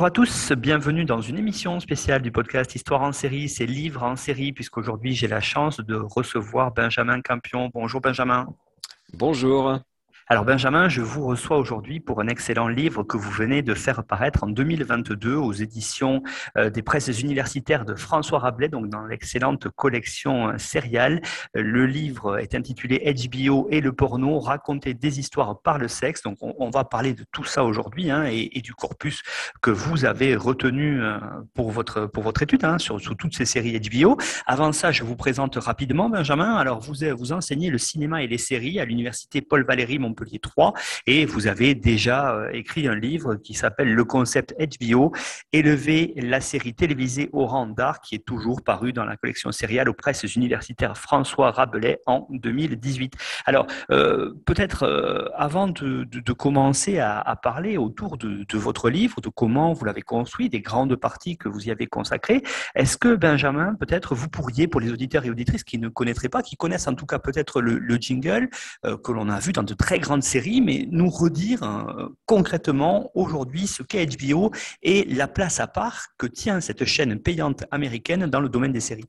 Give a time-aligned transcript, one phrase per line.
[0.00, 4.02] Bonjour à tous, bienvenue dans une émission spéciale du podcast Histoire en série, c'est Livres
[4.02, 7.70] en série, puisqu'aujourd'hui j'ai la chance de recevoir Benjamin Campion.
[7.74, 8.46] Bonjour Benjamin.
[9.12, 9.78] Bonjour.
[10.32, 14.04] Alors Benjamin, je vous reçois aujourd'hui pour un excellent livre que vous venez de faire
[14.04, 16.22] paraître en 2022 aux éditions
[16.56, 21.20] euh, des presses universitaires de François Rabelais, donc dans l'excellente collection Serial.
[21.56, 26.22] Euh, le livre est intitulé HBO et le porno, raconter des histoires par le sexe.
[26.22, 29.24] Donc on, va parler de tout ça aujourd'hui hein, et, du corpus
[29.60, 31.18] que vous avez retenu euh,
[31.54, 34.16] pour votre, pour votre étude hein, sur, sur, toutes ces séries HBO.
[34.46, 36.54] Avant ça, je vous présente rapidement Benjamin.
[36.54, 40.38] Alors vous, vous enseignez le cinéma et les séries à l'université Paul Valéry Montpellier Montpellier
[40.38, 40.74] 3
[41.06, 45.12] et vous avez déjà euh, écrit un livre qui s'appelle Le concept HBO,
[45.52, 49.88] élever la série télévisée au rang d'art qui est toujours paru dans la collection sériale
[49.88, 53.14] aux presses universitaires François Rabelais en 2018.
[53.46, 59.72] Alors euh, peut-être euh, avant de, commencer à, parler autour de, votre livre, de comment
[59.72, 62.42] vous l'avez construit, des grandes parties que vous y avez consacrées,
[62.74, 66.42] est-ce que Benjamin, peut-être vous pourriez, pour les auditeurs et auditrices qui ne connaîtraient pas,
[66.42, 68.48] qui connaissent en tout cas peut-être le, jingle
[68.82, 73.12] que l'on a vu dans de très grands grande série, mais nous redire hein, concrètement
[73.14, 74.50] aujourd'hui ce qu'est HBO
[74.82, 78.80] et la place à part que tient cette chaîne payante américaine dans le domaine des
[78.80, 79.04] séries.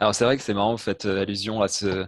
[0.00, 2.06] Alors c'est vrai que c'est marrant, vous faites euh, allusion à ce,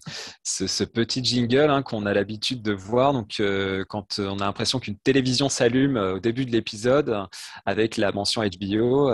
[0.85, 3.13] petit jingle hein, qu'on a l'habitude de voir.
[3.13, 7.15] Donc euh, quand on a l'impression qu'une télévision s'allume euh, au début de l'épisode
[7.67, 9.11] avec la mention HBO,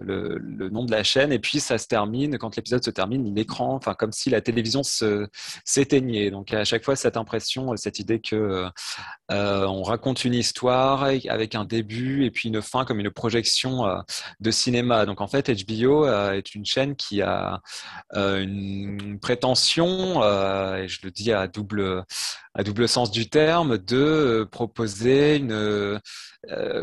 [0.00, 3.76] le, nom de la chaîne, et puis ça se termine, quand l'épisode se termine, l'écran,
[3.76, 4.82] enfin comme si la télévision
[5.64, 6.32] s'éteignait.
[6.32, 8.66] Donc à chaque fois cette impression, cette idée que
[9.28, 13.84] on raconte une histoire avec un début et puis une fin comme une projection
[14.40, 15.06] de cinéma.
[15.06, 17.60] Donc en fait HBO est une chaîne qui a
[18.15, 22.04] euh, une prétention, euh, et je le dis à double,
[22.54, 26.00] à double sens du terme, de proposer une,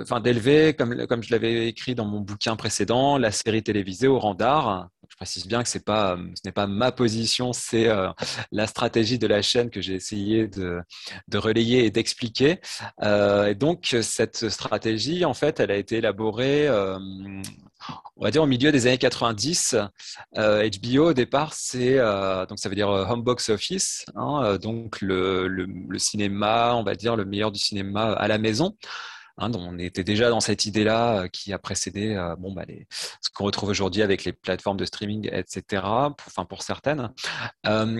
[0.01, 4.19] enfin d'élever, comme, comme je l'avais écrit dans mon bouquin précédent, la série télévisée au
[4.19, 4.89] rang d'art.
[5.09, 7.87] Je précise bien que c'est pas, ce n'est pas ma position, c'est
[8.51, 10.79] la stratégie de la chaîne que j'ai essayé de,
[11.27, 12.59] de, relayer et d'expliquer.
[13.03, 16.67] Euh, et donc cette stratégie, en fait, elle a été élaborée
[18.15, 22.59] on va dire au milieu des années 90, HBO euh, au départ, c'est euh, donc
[22.59, 27.25] ça veut dire euh, home box office, hein, donc le, cinéma, on va dire le
[27.25, 28.75] meilleur du cinéma à la maison.
[29.39, 32.65] Hein, on était déjà dans cette idée-là qui a précédé bon, bah,
[33.19, 37.11] ce qu'on retrouve aujourd'hui avec les plateformes de streaming, etc., pour, enfin, pour certaines.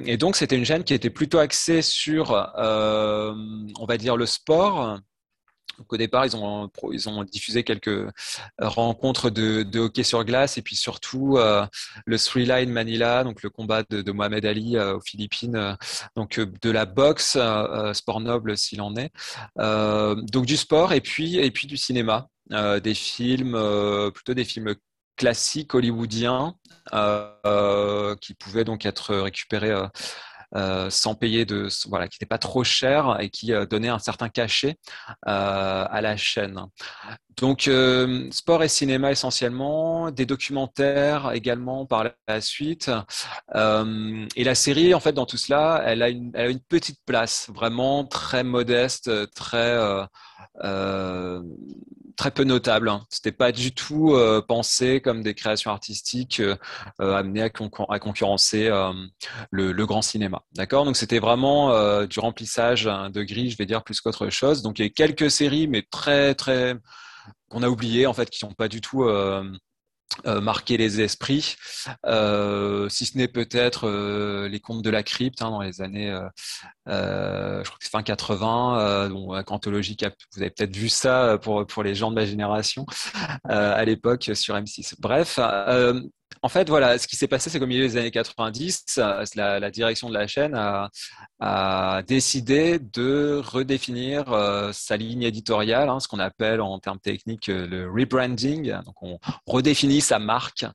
[0.06, 5.00] et donc, c'était une chaîne qui était plutôt axée sur, on va dire, le sport,
[5.90, 8.12] au départ, ils ont, ils ont diffusé quelques euh,
[8.60, 11.66] rencontres de, hockey sur glace et puis surtout euh,
[12.06, 15.78] le Three Line Manila, donc le combat de, Mohamed Ali euh, aux Philippines,
[16.16, 17.38] donc de la boxe,
[17.94, 19.12] sport noble s'il en est,
[19.58, 23.58] donc du sport et puis et puis du cinéma, des films,
[24.14, 24.76] plutôt des films
[25.16, 26.56] classiques hollywoodiens
[28.22, 29.76] qui pouvaient donc être récupérés
[30.56, 34.00] euh, sans payer de voilà qui n'était pas trop cher et qui euh, donnait un
[34.00, 34.78] certain cachet
[35.28, 36.60] euh, à la chaîne.
[37.38, 37.68] Donc
[38.32, 42.92] sport et cinéma essentiellement, des documentaires également par la suite.
[43.56, 47.00] et la série en fait dans tout cela, elle a une, elle a une petite
[47.08, 49.80] place vraiment très modeste, très
[52.16, 52.90] très peu notable.
[52.90, 53.06] Hein.
[53.10, 56.56] C'était pas du tout euh, pensé comme des créations artistiques euh,
[57.02, 57.50] euh, amenées à,
[58.00, 58.70] concurrencer
[59.52, 60.44] le, grand cinéma.
[60.54, 60.86] D'accord?
[60.86, 64.62] Donc c'était vraiment du remplissage hein, de grilles, je vais dire plus qu'autre chose.
[64.62, 66.76] Donc il y a quelques séries, mais très très
[67.50, 69.04] qu'on a oubliées en fait, qui sont pas du tout
[70.26, 71.56] euh, marquer les esprits,
[72.06, 76.16] euh, si ce n'est peut-être euh, les contes de la crypte hein, dans les années,
[76.86, 79.98] je crois que fin 80, bon, anthologie,
[80.36, 82.86] vous avez peut-être vu ça pour, pour les gens de ma génération
[83.46, 84.96] à l'époque sur M6.
[85.00, 85.40] Bref,
[86.44, 89.00] en fait, voilà, ce qui s'est passé, c'est qu'au milieu des années 90,
[89.36, 90.54] la, direction de la chaîne
[91.40, 97.48] a, décidé de redéfinir euh, sa ligne éditoriale, hein, ce qu'on appelle en termes techniques
[97.48, 98.74] euh, le rebranding.
[98.84, 100.66] Donc, on redéfinit sa marque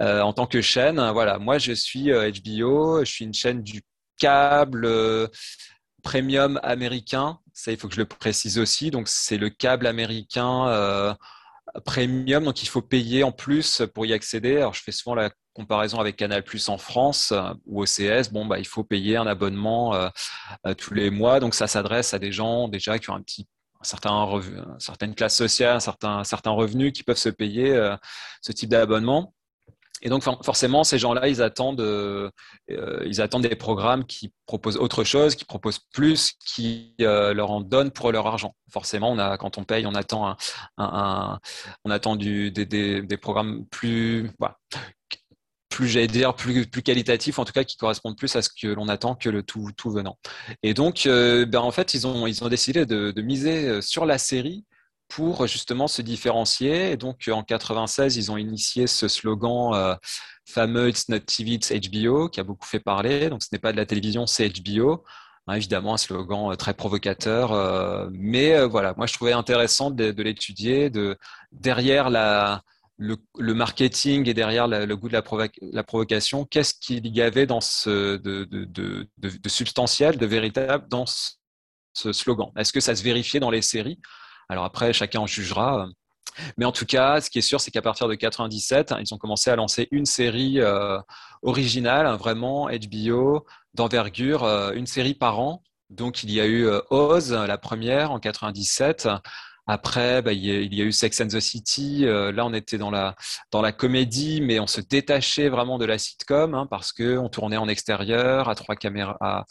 [0.00, 0.98] euh, en tant que chaîne.
[1.10, 3.82] Voilà, moi, je suis HBO, je suis une chaîne du
[4.18, 4.88] câble
[6.02, 7.38] premium américain.
[7.52, 8.90] Ça, il faut que je le précise aussi.
[8.90, 11.14] Donc, c'est le câble américain
[11.84, 14.56] premium, donc il faut payer en plus pour y accéder.
[14.58, 17.32] Alors, je fais souvent la comparaison avec Canal Plus en France
[17.66, 18.30] ou OCS.
[18.32, 20.10] Bon, bah, il faut payer un abonnement
[20.78, 21.40] tous les mois.
[21.40, 23.46] Donc, ça s'adresse à des gens déjà qui ont un petit
[23.80, 24.26] un certain
[24.78, 27.74] certaine classe sociale, certains revenus qui peuvent se payer
[28.42, 29.34] ce type d'abonnement.
[30.02, 32.30] Et donc forcément, ces gens-là, ils attendent, euh,
[33.04, 37.60] ils attendent des programmes qui proposent autre chose, qui proposent plus, qui euh, leur en
[37.60, 38.54] donnent pour leur argent.
[38.70, 40.36] Forcément, on a, quand on paye, on attend,
[40.78, 44.56] on attend des, programmes plus, voilà,
[45.68, 46.82] plus j'allais dire plus, plus
[47.36, 50.18] en tout cas qui correspondent plus à ce que l'on attend que le tout, venant.
[50.62, 54.16] Et donc, euh, ben, en fait, ils ont, ils ont décidé de miser sur la
[54.16, 54.64] série
[55.10, 56.92] pour justement se différencier.
[56.92, 59.94] Et donc, en 96, ils ont initié ce slogan euh,
[60.46, 63.28] fameux It's not TV, it's HBO, qui a beaucoup fait parler.
[63.28, 65.04] Donc, ce n'est pas de la télévision, c'est HBO.
[65.48, 67.52] Hein, évidemment, un slogan euh, très provocateur.
[67.52, 70.90] Euh, mais voilà, moi, je trouvais intéressant de, l'étudier.
[70.90, 71.18] De,
[71.50, 75.20] derrière le, marketing et derrière le goût de
[75.72, 79.08] la, provocation, qu'est-ce qu'il y avait dans ce, de,
[79.48, 81.04] substantiel, de véritable dans
[81.94, 82.52] ce slogan?
[82.56, 83.98] Est-ce que ça se vérifiait dans les séries?
[84.50, 85.86] Alors après, chacun en jugera.
[86.56, 89.18] Mais en tout cas, ce qui est sûr, c'est qu'à partir de 97, ils ont
[89.18, 90.98] commencé à lancer une série euh,
[91.42, 95.62] originale, vraiment HBO, d'envergure, euh, une série par an.
[95.88, 99.08] Donc il y a eu euh, Oz, la première en 97,
[99.70, 100.44] après, bah, il,
[100.74, 102.04] y a, eu Sex and the City.
[102.04, 103.14] Euh, là, on était dans la,
[103.52, 107.56] dans la comédie, mais on se détachait vraiment de la sitcom hein, parce qu'on tournait
[107.56, 109.44] en extérieur à, trois caméras, à,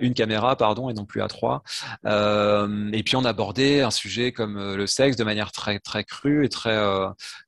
[0.00, 1.62] une caméra pardon, et non plus à trois.
[2.06, 6.04] Euh, et puis, on abordait un sujet comme euh, le sexe de manière très, très
[6.04, 6.76] crue et très,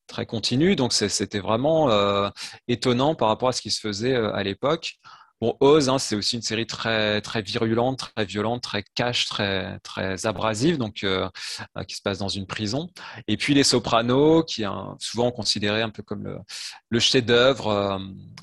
[0.07, 0.77] très continue.
[0.77, 2.31] Donc, c'était vraiment
[2.67, 4.99] étonnant par rapport à ce qui se faisait à l'époque.
[5.41, 9.79] Bon, Oz, hein, c'est aussi une série très très virulente, très violente, très cash, très
[9.85, 11.29] très abrasive, donc euh,
[11.77, 12.91] euh, qui se passe dans une prison.
[13.29, 14.69] Et puis Les Sopranos, qui est
[14.99, 16.43] souvent considéré un peu comme
[16.91, 17.99] le, chef-d'œuvre euh,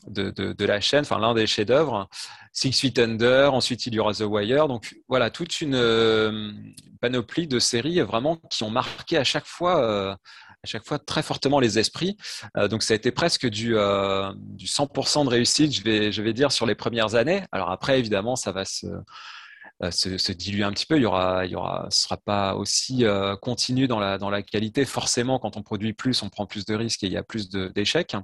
[0.08, 2.08] de, la chaîne, enfin l'un des chefs-d'œuvre.
[2.54, 4.70] Six Feet Under, ensuite il y aura The Wire.
[4.70, 5.76] Donc voilà, toute une
[7.02, 10.18] panoplie de séries vraiment qui ont marqué à chaque fois
[10.66, 12.18] à chaque fois très fortement les esprits.
[12.58, 16.24] Euh, donc ça a été presque du, euh, du 100% de réussite, je vais, je
[16.24, 17.44] vais dire, sur les premières années.
[17.52, 18.88] Alors après, évidemment, ça va se,
[19.84, 20.96] euh, diluer un petit peu.
[20.96, 23.06] Il y aura, il y aura, ce sera pas aussi
[23.44, 24.86] continu dans la, dans la qualité.
[24.86, 27.50] Forcément, quand on produit plus, on prend plus de risques et il y a plus
[27.50, 28.16] d'échecs.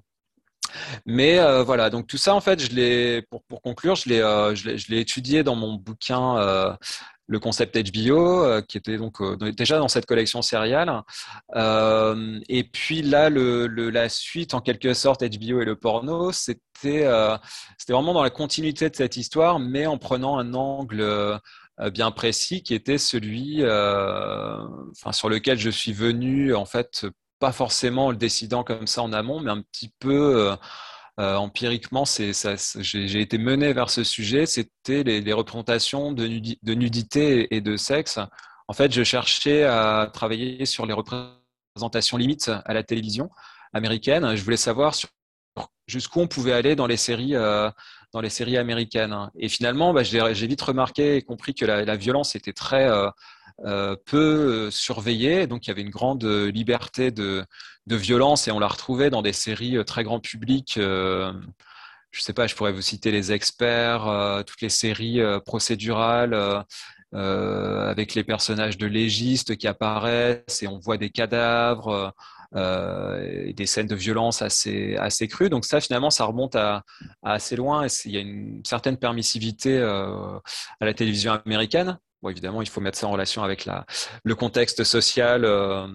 [1.06, 4.20] Mais voilà, donc tout ça, en fait, je l'ai, pour, pour conclure, je l'ai,
[4.56, 6.78] je l'ai, étudié dans mon bouquin
[7.28, 11.02] le concept HBO, euh, qui était donc euh, déjà dans cette collection sériale.
[11.56, 17.06] Euh, et puis là, le, la suite, en quelque sorte, HBO et le porno, c'était
[17.88, 21.40] vraiment dans la continuité de cette histoire, mais en prenant un angle
[21.94, 27.06] bien précis qui était celui enfin, sur lequel je suis venu, en fait,
[27.40, 30.56] pas forcément le décidant comme ça en amont, mais un petit peu
[31.22, 34.48] euh, empiriquement, j'ai été mené vers ce sujet.
[34.48, 36.26] C'était les, représentations de,
[36.74, 38.20] nudité et de sexe.
[38.68, 43.30] En fait, je cherchais à travailler sur les représentations limites à la télévision
[43.72, 44.36] américaine.
[44.36, 44.96] Je voulais savoir
[45.86, 47.70] jusqu'où on pouvait aller dans les séries, euh,
[48.58, 49.30] américaines.
[49.38, 53.10] Et finalement, bah, j'ai vite remarqué et compris que la, violence était très euh,
[54.06, 57.46] peu euh, surveillée, donc il y avait une grande euh, liberté de,
[57.88, 60.74] violence et on la retrouvait dans des séries très grand public.
[60.76, 66.64] je ne sais pas, je pourrais vous citer les experts, toutes les séries procédurales.
[67.14, 72.14] avec les personnages de légistes qui apparaissent et on voit des cadavres,
[72.56, 75.50] et des scènes de violence assez, assez crues.
[75.50, 76.84] Donc ça, finalement, ça remonte à,
[77.24, 80.40] assez loin et il y a une certaine permissivité à
[80.86, 82.00] la télévision américaine.
[82.22, 83.68] Bon, évidemment, il faut mettre ça en relation avec
[84.24, 85.88] le contexte social euh,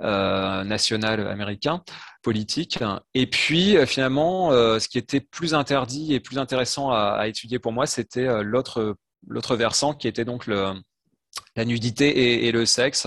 [0.00, 1.82] euh, national américain,
[2.22, 2.78] politique.
[3.12, 7.72] Et puis, euh, finalement, ce qui était plus interdit et plus intéressant à, étudier pour
[7.72, 8.96] moi, c'était l'autre
[9.56, 10.72] versant qui était donc le,
[11.56, 13.06] la nudité et, le sexe,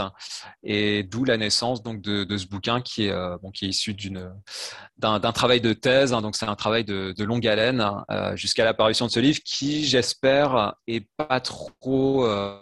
[0.63, 3.95] et d'où la naissance donc de, ce bouquin qui est, euh, bon, issu
[4.97, 9.05] d'un, travail de thèse, hein, donc c'est un travail de, longue haleine euh, jusqu'à l'apparition
[9.05, 12.59] de ce livre qui, j'espère, est pas trop euh,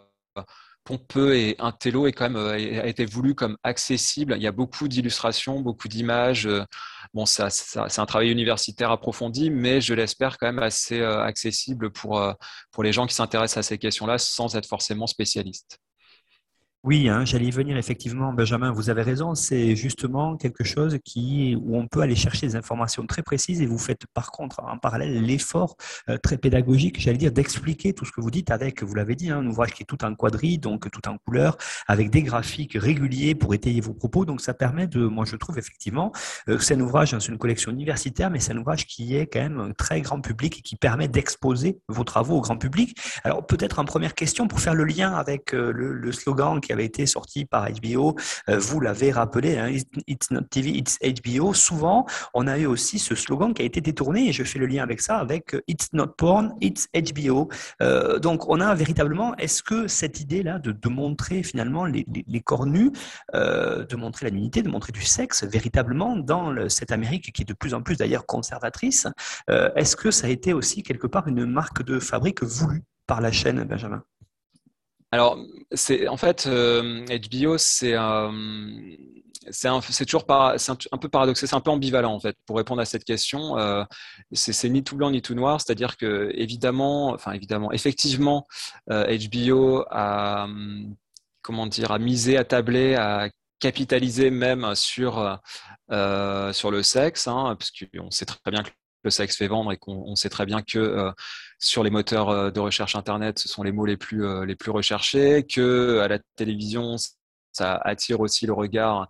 [0.91, 4.33] pompeux et intello et quand même a été voulu comme accessible.
[4.35, 6.49] Il y a beaucoup d'illustrations, beaucoup d'images.
[7.13, 12.21] Bon, ça, c'est un travail universitaire approfondi, mais je l'espère quand même assez accessible pour,
[12.71, 15.79] pour les gens qui s'intéressent à ces questions-là sans être forcément spécialistes.
[16.83, 21.55] Oui, hein, j'allais y venir effectivement, Benjamin, vous avez raison, c'est justement quelque chose qui,
[21.61, 24.79] où on peut aller chercher des informations très précises et vous faites par contre en
[24.79, 25.75] parallèle l'effort
[26.09, 29.29] euh, très pédagogique, j'allais dire, d'expliquer tout ce que vous dites avec, vous l'avez dit,
[29.29, 32.73] hein, un ouvrage qui est tout en quadrille, donc tout en couleur, avec des graphiques
[32.73, 36.11] réguliers pour étayer vos propos, donc ça permet de, moi je trouve effectivement,
[36.49, 39.41] euh, c'est un ouvrage, c'est une collection universitaire, mais c'est un ouvrage qui est quand
[39.41, 42.97] même un très grand public et qui permet d'exposer vos travaux au grand public.
[43.23, 46.70] Alors peut-être en première question, pour faire le lien avec euh, le, le slogan qui
[46.71, 48.15] avait été sorti par HBO.
[48.49, 49.69] Euh, vous l'avez rappelé, hein,
[50.07, 51.53] It's not TV, it's HBO.
[51.53, 54.65] Souvent, on a eu aussi ce slogan qui a été détourné, et je fais le
[54.65, 57.49] lien avec ça, avec euh, It's not porn, it's HBO.
[57.81, 62.65] Euh, donc, on a véritablement, est-ce que cette idée-là de, montrer finalement les, les, corps
[62.65, 62.91] nus,
[63.33, 67.53] de montrer la nudité, de montrer du sexe, véritablement dans cette Amérique qui est de
[67.53, 69.07] plus en plus d'ailleurs conservatrice,
[69.47, 73.31] est-ce que ça a été aussi quelque part une marque de fabrique voulue par la
[73.31, 74.03] chaîne, Benjamin?
[75.11, 75.37] Alors,
[76.07, 78.31] en fait euh, HBO, c'est euh,
[79.49, 83.03] c'est toujours un, peu paradoxal, c'est un peu ambivalent en fait pour répondre à cette
[83.03, 83.57] question.
[83.57, 83.83] Euh,
[84.31, 88.47] c'est ni tout blanc ni tout noir, c'est-à-dire que évidemment, enfin évidemment, effectivement,
[88.87, 90.47] HBO a
[91.41, 95.39] comment dire, a misé, a tablé, a capitalisé même sur
[95.89, 98.69] sur le sexe, hein, parce qu'on sait très bien que
[99.03, 101.11] le sexe fait vendre et qu'on sait très bien que euh,
[101.61, 104.55] sur les moteurs euh, de recherche internet, ce sont les mots les plus euh, les
[104.55, 106.95] plus recherchés, que à la télévision,
[107.53, 109.09] ça attire aussi le regard.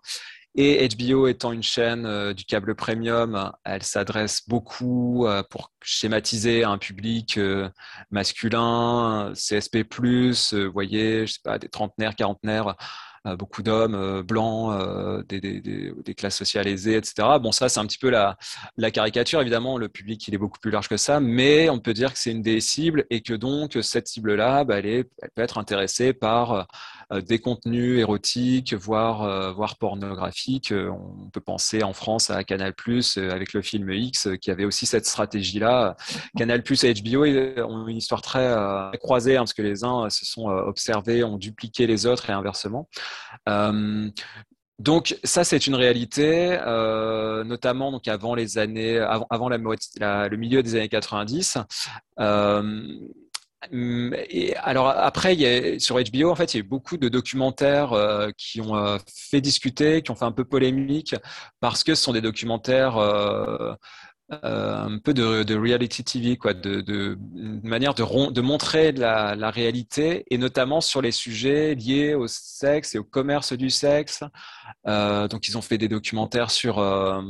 [0.54, 7.40] Et HBO étant une chaîne du câble premium, elle s'adresse beaucoup pour schématiser un public
[8.10, 12.74] masculin, CSP+, vous voyez, je sais pas, des trentenaires, quarantenaires euh,
[13.24, 17.28] beaucoup d'hommes euh, blancs, euh, des, classes sociales aisées, etc.
[17.40, 18.36] Bon, ça, c'est un petit peu la,
[18.90, 19.40] caricature.
[19.40, 22.18] Évidemment, le public, il est beaucoup plus large que ça, mais on peut dire que
[22.18, 26.66] c'est une des cibles et que donc, cette cible-là, bah, elle peut être intéressée par
[27.10, 30.72] des contenus érotiques, voire, voire pornographiques.
[30.72, 32.74] On peut penser en France à Canal+,
[33.16, 35.96] avec le film X, qui avait aussi cette stratégie-là.
[36.36, 37.24] Canal+, et HBO
[37.64, 38.54] ont une histoire très
[38.98, 42.88] croisée, hein, parce que les uns se sont observés, ont dupliqué les autres et inversement.
[43.48, 44.08] Euh,
[44.78, 50.74] donc ça c'est une réalité, euh, notamment donc avant les années, avant, le milieu des
[50.74, 51.58] années 90.
[52.18, 53.00] Euh,
[53.70, 55.36] et alors après,
[55.78, 57.94] sur HBO, en fait, il y a eu beaucoup de documentaires
[58.36, 61.14] qui ont fait discuter, qui ont fait un peu polémique,
[61.60, 62.98] parce que ce sont des documentaires
[64.42, 67.18] un peu de, reality TV, quoi, de,
[67.62, 73.04] manière de, montrer la, réalité et notamment sur les sujets liés au sexe et au
[73.04, 74.24] commerce du sexe.
[74.86, 77.20] Euh, donc ils ont fait des documentaires sur euh,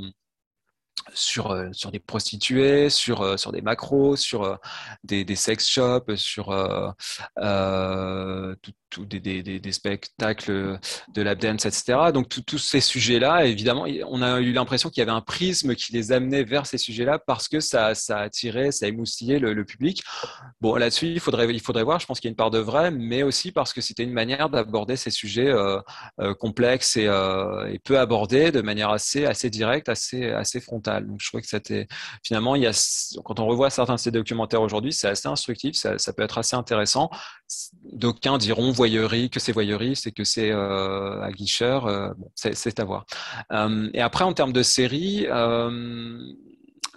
[1.14, 4.58] sur, euh, sur des prostituées, sur, euh, sur des macros, sur
[5.04, 10.78] des, sex shops, sur euh, tout, des, spectacles
[11.14, 11.98] de la dance, etc.
[12.12, 15.92] Donc tous ces sujets-là, évidemment, on a eu l'impression qu'il y avait un prisme qui
[15.92, 20.02] les amenait vers ces sujets-là parce que ça, ça attirait, ça émoustillait le, le public.
[20.60, 22.58] Bon, là-dessus, il faudrait, il faudrait voir, je pense qu'il y a une part de
[22.58, 25.80] vrai, mais aussi parce que c'était une manière d'aborder ces sujets euh,
[26.20, 31.06] euh, complexes et, euh, et, peu abordés de manière assez, assez directe, assez, assez frontale.
[31.06, 31.86] Donc je crois que c'était
[32.24, 35.74] finalement, il y a, quand on revoit certains de ces documentaires aujourd'hui, c'est assez instructif,
[35.74, 37.10] ça, ça peut être assez intéressant.
[37.92, 38.72] D'aucuns diront
[39.30, 41.86] que c'est voyeuriste et que c'est euh, aguicheur.
[41.86, 43.06] Euh, bon, c'est à voir.
[43.52, 46.18] Euh, et après, en termes de série, euh,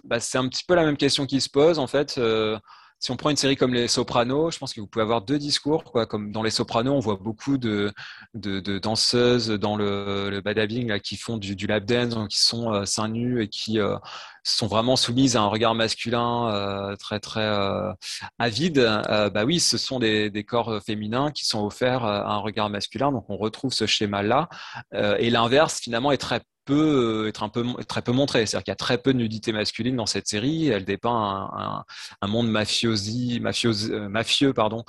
[0.04, 2.18] bah, c'est un petit peu la même question qui se pose en fait.
[2.18, 2.58] Euh,
[3.00, 5.38] si on prend une série comme Les Sopranos, je pense que vous pouvez avoir deux
[5.38, 5.84] discours.
[6.10, 7.94] Comme dans Les Sopranos, on voit beaucoup de,
[8.34, 13.48] danseuses dans le, le qui font du, lap dance, qui sont euh, seins nus et
[13.48, 13.98] qui euh,
[14.46, 17.92] sont vraiment soumises à un regard masculin euh, très très euh,
[18.40, 18.78] avide.
[18.80, 23.12] Euh, bah oui, ce sont des, corps féminins qui sont offerts à un regard masculin,
[23.12, 24.48] donc on retrouve ce schéma-là.
[24.94, 28.46] et l'inverse, finalement, est très peut être un peu très peu montré.
[28.46, 30.68] C'est-à-dire qu'il y a très peu de nudité masculine dans cette série.
[30.68, 31.86] Elle dépeint un, un,
[32.22, 34.84] un monde mafiosi, mafiose, mafieux, pardon,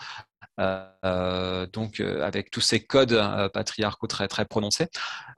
[0.58, 4.88] euh, donc euh, avec tous ces codes euh, patriarcaux très très prononcés.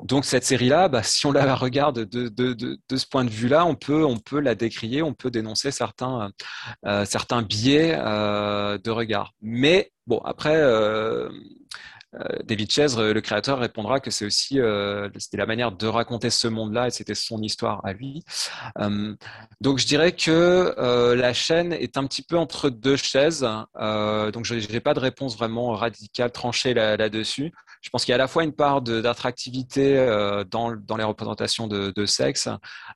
[0.02, 4.04] Donc cette série-là, bah, si on la regarde de, ce point de vue-là, on peut
[4.04, 6.30] on peut la décrier, on peut dénoncer certains
[7.04, 9.32] certains biais de regard.
[9.42, 10.56] Mais bon après
[12.44, 16.30] David Chesre, euh, le créateur, répondra que c'est aussi euh, c'était la manière de raconter
[16.30, 18.24] ce monde-là et c'était son histoire à lui.
[19.60, 20.74] donc je dirais que
[21.14, 23.40] la chaîne est un petit peu entre deux chaises.
[23.42, 27.52] donc je n'ai pas de réponse vraiment radicale, tranchée là-dessus.
[27.82, 29.96] Je pense qu'il y a à la fois une part d'attractivité
[30.50, 32.48] dans, dans, les représentations de, sexe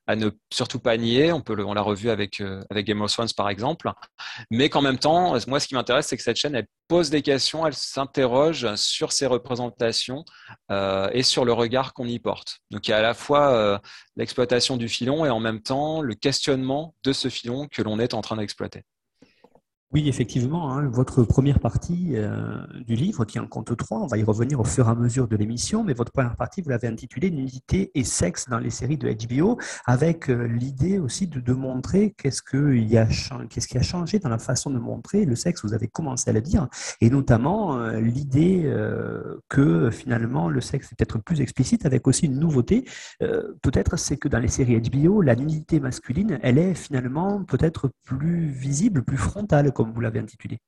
[0.07, 1.31] à ne surtout pas nier.
[1.31, 3.91] On, l'a revu avec, avec Game of Thrones par exemple.
[4.51, 7.21] Mais qu'en même temps, moi, ce qui m'intéresse, c'est que cette chaîne, elle pose des
[7.21, 10.25] questions, elle s'interroge sur ces représentations
[10.69, 12.59] et sur le regard qu'on y porte.
[12.71, 13.81] Donc il y a à la fois
[14.15, 18.13] l'exploitation du filon et en même temps le questionnement de ce filon que l'on est
[18.13, 18.83] en train d'exploiter.
[19.93, 24.17] Oui, effectivement, hein, votre première partie euh, du livre qui en compte trois, on va
[24.17, 26.87] y revenir au fur et à mesure de l'émission, mais votre première partie, vous l'avez
[26.87, 32.15] intitulée Nudité et sexe dans les séries de HBO, avec euh, l'idée aussi de, montrer
[32.17, 32.41] qu'est-ce,
[32.75, 33.07] y a,
[33.47, 36.33] qu'est-ce qui a changé dans la façon de montrer le sexe, vous avez commencé à
[36.33, 36.67] le dire,
[36.99, 38.73] et notamment euh, l'idée
[39.47, 42.85] que finalement le sexe est peut-être plus explicite, avec aussi une nouveauté,
[43.19, 48.47] peut-être c'est que dans les séries HBO, la nudité masculine, elle est finalement peut-être plus
[48.47, 50.59] visible, plus frontale, comme vous l'avez intitulé.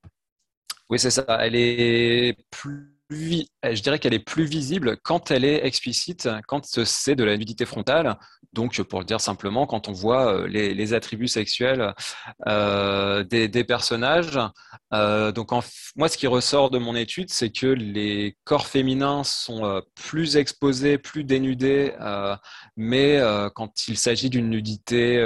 [0.90, 1.26] Oui, c'est ça.
[1.40, 7.16] Elle est plus je dirais qu'elle est plus visible quand elle est explicite, quand c'est
[7.16, 8.18] de la nudité frontale.
[8.54, 11.94] Donc, pour le dire simplement, quand on voit euh, les, attributs sexuels
[12.48, 14.40] euh, des, personnages.
[14.94, 15.52] Euh, donc,
[15.96, 20.98] moi, ce qui ressort de mon étude, c'est que les corps féminins sont plus exposés,
[20.98, 21.94] plus dénudés,
[22.78, 23.20] mais
[23.56, 25.22] quand il s'agit d'une nudité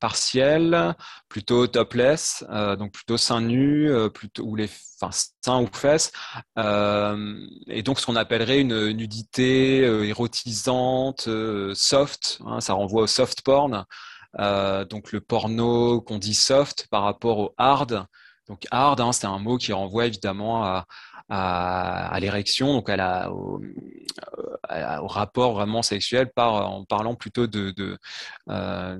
[0.00, 0.94] partiel,
[1.28, 4.68] plutôt topless, euh, donc plutôt seins nus, euh, plutôt ou les,
[5.00, 5.10] enfin
[5.42, 6.12] seins ou fesses,
[6.58, 11.28] euh, et donc ce qu'on appellerait une nudité érotisante,
[11.74, 12.40] soft.
[12.46, 13.84] Hein, ça renvoie au soft porn.
[14.38, 18.06] donc le porno qu'on dit soft par rapport au hard.
[18.48, 20.86] Donc hard, hein, c'est un mot qui renvoie évidemment à,
[21.28, 23.60] à, l'érection, donc à la, au,
[25.06, 27.98] rapport vraiment sexuel en parlant plutôt de,
[28.48, 28.98] euh,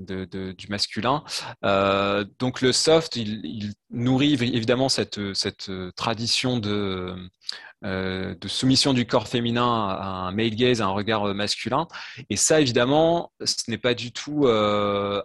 [0.52, 1.24] du masculin.
[1.64, 7.16] Euh, donc le soft, il, nourrit évidemment cette, cette tradition de,
[7.84, 11.88] euh, de soumission du corps féminin à un male gaze, à un regard masculin.
[12.28, 14.46] Et ça, évidemment, ce n'est pas du tout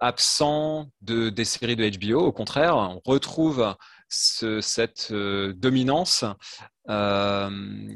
[0.02, 2.26] absent de, des séries de HBO.
[2.26, 3.76] Au contraire, on retrouve
[4.14, 6.26] cette dominance
[6.90, 7.50] euh,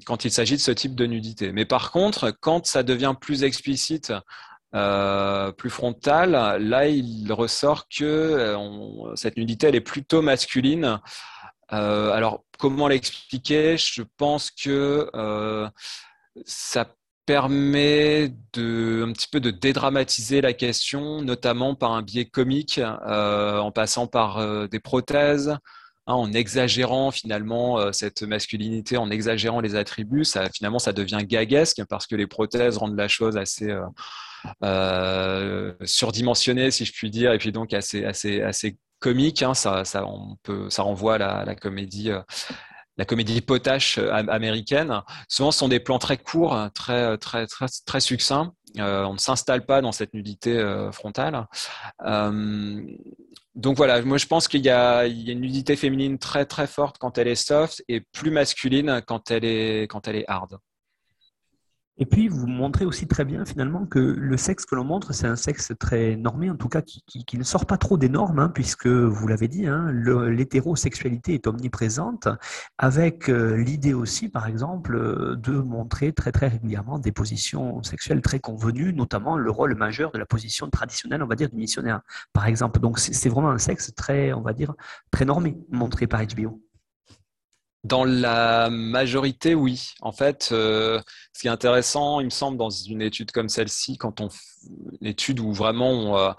[0.05, 1.51] quand il s'agit de ce type de nudité.
[1.51, 4.13] Mais par contre, quand ça devient plus explicite,
[4.75, 10.99] euh, plus frontal, là, il ressort que euh, cette nudité, elle est plutôt masculine.
[11.69, 13.77] alors, comment l'expliquer?
[13.77, 15.09] Je pense que
[16.45, 16.85] ça
[17.25, 23.71] permet de, un petit peu de dédramatiser la question, notamment par un biais comique, en
[23.73, 25.57] passant par des prothèses,
[26.07, 31.19] Hein, en exagérant finalement euh, cette masculinité, en exagérant les attributs, ça, finalement ça devient
[31.23, 33.83] gaguesque parce que les prothèses rendent la chose assez euh,
[34.63, 39.43] euh, surdimensionnée, si je puis dire, et puis donc assez, assez, assez comique.
[39.43, 42.09] Hein, ça, ça, on peut, ça renvoie à la, comédie
[42.95, 45.01] la comédie potache américaine.
[45.27, 48.53] Souvent, ce sont des plans très courts, très, très, très, très succincts.
[48.77, 50.57] on ne s'installe pas dans cette nudité
[50.93, 51.47] frontale
[53.57, 57.17] donc voilà, moi je pense qu'il y, a une nudité féminine très très forte quand
[57.17, 60.59] elle est soft et plus masculine quand elle est, quand elle est hard.
[61.99, 65.25] Et puis, vous montrez aussi très bien finalement que le sexe que l'on montre, c'est
[65.25, 67.03] un sexe très normé, en tout cas qui,
[67.37, 72.27] ne sort pas trop des normes, hein, puisque vous l'avez dit, hein, l'hétérosexualité est omniprésente,
[72.77, 78.21] avec euh, l'idée aussi, par exemple, euh, de montrer très très régulièrement des positions sexuelles
[78.21, 82.01] très convenues, notamment le rôle majeur de la position traditionnelle, on va dire, du missionnaire,
[82.31, 82.79] par exemple.
[82.79, 84.75] Donc, c'est vraiment un sexe très, on va dire,
[85.09, 86.61] très normé, montré par HBO.
[87.83, 89.93] Dans la majorité, oui.
[90.01, 90.99] En fait, euh,
[91.33, 94.29] ce qui est intéressant, il me semble, dans une étude comme celle-ci, quand on
[95.01, 96.31] étude où vraiment on, euh,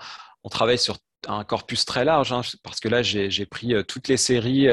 [0.51, 0.96] travaille sur
[1.27, 4.68] un corpus très large, hein, parce que là, j'ai pris euh, toutes les séries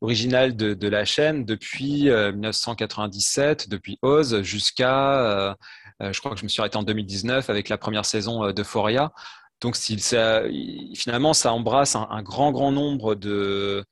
[0.00, 5.56] originales de, la chaîne depuis 1997, depuis Oz, jusqu'à,
[6.00, 9.12] je crois que je me suis arrêté en 2019 avec la première saison d'Euphoria.
[9.60, 13.84] Donc, finalement, ça embrasse un, grand, grand nombre de,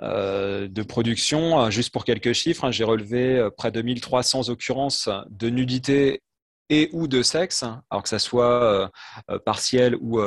[0.00, 1.70] euh, de productions.
[1.70, 6.22] Juste pour quelques chiffres, hein, j'ai relevé euh, près de 1300 occurrences de nudité
[6.70, 8.90] et ou de sexe, alors que ça soit
[9.30, 10.18] euh, partiel ou,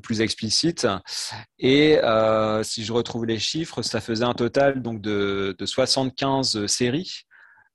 [0.00, 0.86] plus explicite.
[1.58, 1.98] Et
[2.62, 7.24] si je retrouve les chiffres, ça faisait un total donc, de 75 séries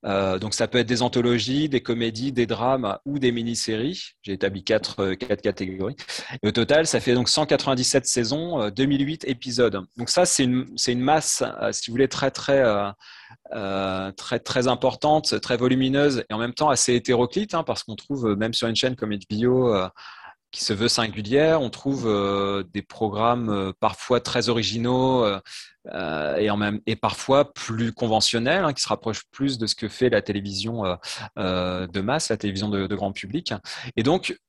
[0.05, 4.11] euh, donc ça peut être des anthologies, des comédies, des drames ou des mini-séries.
[4.21, 5.95] J'ai établi quatre, euh, catégories.
[6.41, 9.81] Et au total, ça fait donc 197 saisons, 2008 euh, épisodes.
[9.97, 12.63] Donc ça, c'est une, une, masse, si vous voulez, très très
[14.17, 18.35] très très importante, très volumineuse et en même temps assez hétéroclite, hein, parce qu'on trouve
[18.35, 19.73] même sur une chaîne comme HBO
[20.53, 21.61] qui se veut singulière.
[21.61, 22.05] On trouve
[22.71, 25.25] des programmes parfois très originaux
[25.91, 29.89] et, en même, et parfois plus conventionnels, hein, qui se rapprochent plus de ce que
[29.89, 30.83] fait la télévision
[31.35, 33.53] de masse, la télévision de grand public.
[33.97, 34.39] Et donc,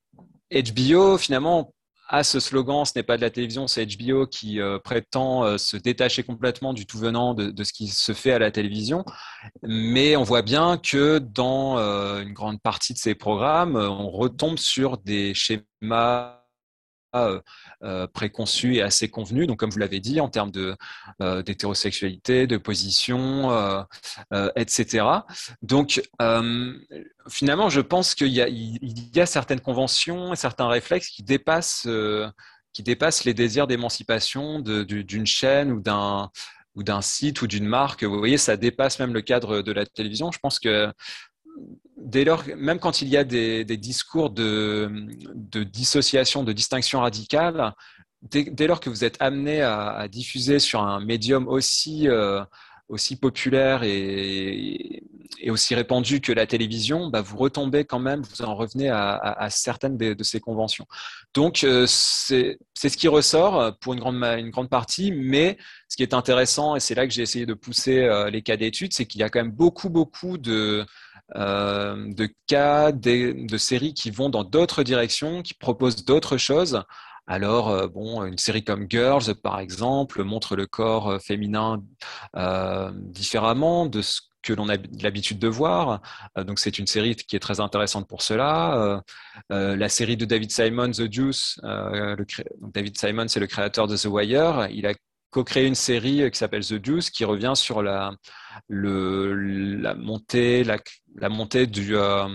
[0.53, 1.73] HBO, finalement,
[2.09, 5.59] à ce slogan, ce n'est pas de la télévision, c'est HBO qui euh, prétend euh,
[5.59, 9.05] se détacher complètement du tout venant de, ce qui se fait à la télévision.
[9.63, 14.59] Mais on voit bien que dans euh, une grande partie de ces programmes, on retombe
[14.59, 16.44] sur des schémas
[18.13, 19.47] préconçu et assez convenu.
[19.47, 20.53] Donc, comme vous l'avez dit, en termes
[21.21, 23.85] euh, d'hétérosexualité, de position,
[24.57, 25.07] etc.
[25.63, 26.03] Donc,
[27.29, 31.89] finalement, je pense qu'il y, a certaines conventions certains réflexes qui dépassent
[32.73, 36.31] qui dépassent les désirs d'émancipation d'une chaîne ou d'un
[36.75, 38.05] ou d'un site ou d'une marque.
[38.05, 40.33] Vous voyez, ça dépasse même le cadre de la télévision.
[40.33, 40.93] Je pense que
[41.97, 44.91] dès lors, même quand il y a des, discours de,
[45.65, 47.75] dissociation, de distinction radicale,
[48.23, 52.43] dès, lors que vous êtes amené à, diffuser sur un médium aussi, euh,
[53.21, 55.03] populaire et,
[55.49, 59.99] aussi répandu que la télévision, bah, vous retombez quand même, vous en revenez à, certaines
[59.99, 60.87] de, ces conventions.
[61.35, 66.03] Donc, euh, c'est ce qui ressort pour une grande, une grande partie, mais ce qui
[66.03, 69.05] est intéressant, et c'est là que j'ai essayé de pousser euh, les cas d'études, c'est
[69.07, 70.87] qu'il y a quand même beaucoup, beaucoup de
[71.37, 76.83] euh, de cas, de, séries qui vont dans d'autres directions, qui proposent d'autres choses.
[77.27, 81.83] Alors, euh, bon, une série comme Girls, par exemple, montre le corps euh, féminin
[82.93, 86.03] différemment de ce que l'on a l'habitude de voir.
[86.37, 89.03] donc, c'est une série qui est très intéressante pour cela.
[89.49, 91.59] la série de David Simon, The Juice,
[92.61, 94.69] David Simon, c'est le créateur de The Wire.
[94.71, 94.93] Il a
[95.35, 98.13] co-créé une série qui s'appelle The Juice, qui revient sur la,
[98.71, 102.29] montée, la, montée du, euh,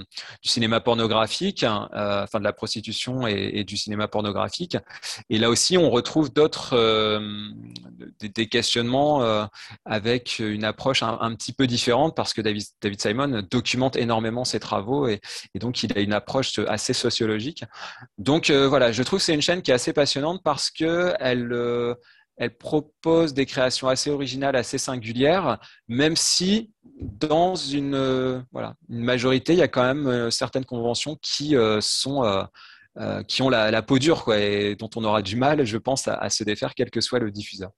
[0.43, 4.75] cinéma pornographique, hein, euh, enfin de la prostitution et, du cinéma pornographique.
[5.29, 7.21] Et là aussi, on retrouve d'autres euh,
[8.19, 9.45] des, questionnements euh,
[9.85, 12.65] avec une approche un, petit peu différente parce que David,
[12.99, 15.21] Simon documente énormément ses travaux et,
[15.53, 17.63] et, donc il a une approche assez sociologique.
[18.17, 21.47] Donc voilà, je trouve que c'est une chaîne qui est assez passionnante parce que elle
[22.39, 26.71] elle propose des créations assez originales, assez singulières, même si
[27.01, 28.41] dans une, euh,
[28.87, 32.23] majorité, il y a quand même euh, certaines conventions qui, euh, sont,
[32.95, 36.45] ont la, peau dure quoi, et dont on aura du mal, je pense, à se
[36.45, 37.71] défaire, quel que soit le diffuseur.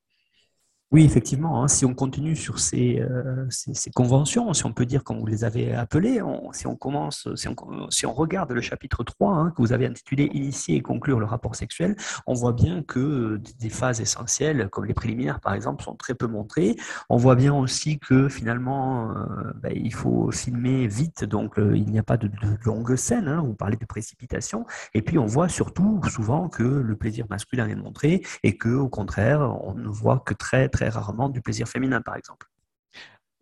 [0.92, 5.06] Oui, effectivement, hein, si on continue sur ces, euh, ces, conventions, si on peut dire
[5.06, 7.48] comme vous les avez appelées, si on commence, si
[8.06, 11.56] on, regarde le chapitre 3 hein, que vous avez intitulé Initier et conclure le rapport
[11.56, 11.96] sexuel,
[12.28, 16.28] on voit bien que des phases essentielles, comme les préliminaires par exemple, sont très peu
[16.28, 16.76] montrées.
[17.10, 21.90] On voit bien aussi que finalement, euh, ben, il faut filmer vite, donc euh, il
[21.90, 25.26] n'y a pas de, de longues scènes, hein, vous parlez de précipitation, et puis on
[25.26, 29.88] voit surtout souvent que le plaisir masculin est montré et que au contraire, on ne
[29.88, 32.48] voit que très, très rarement du plaisir féminin, par exemple.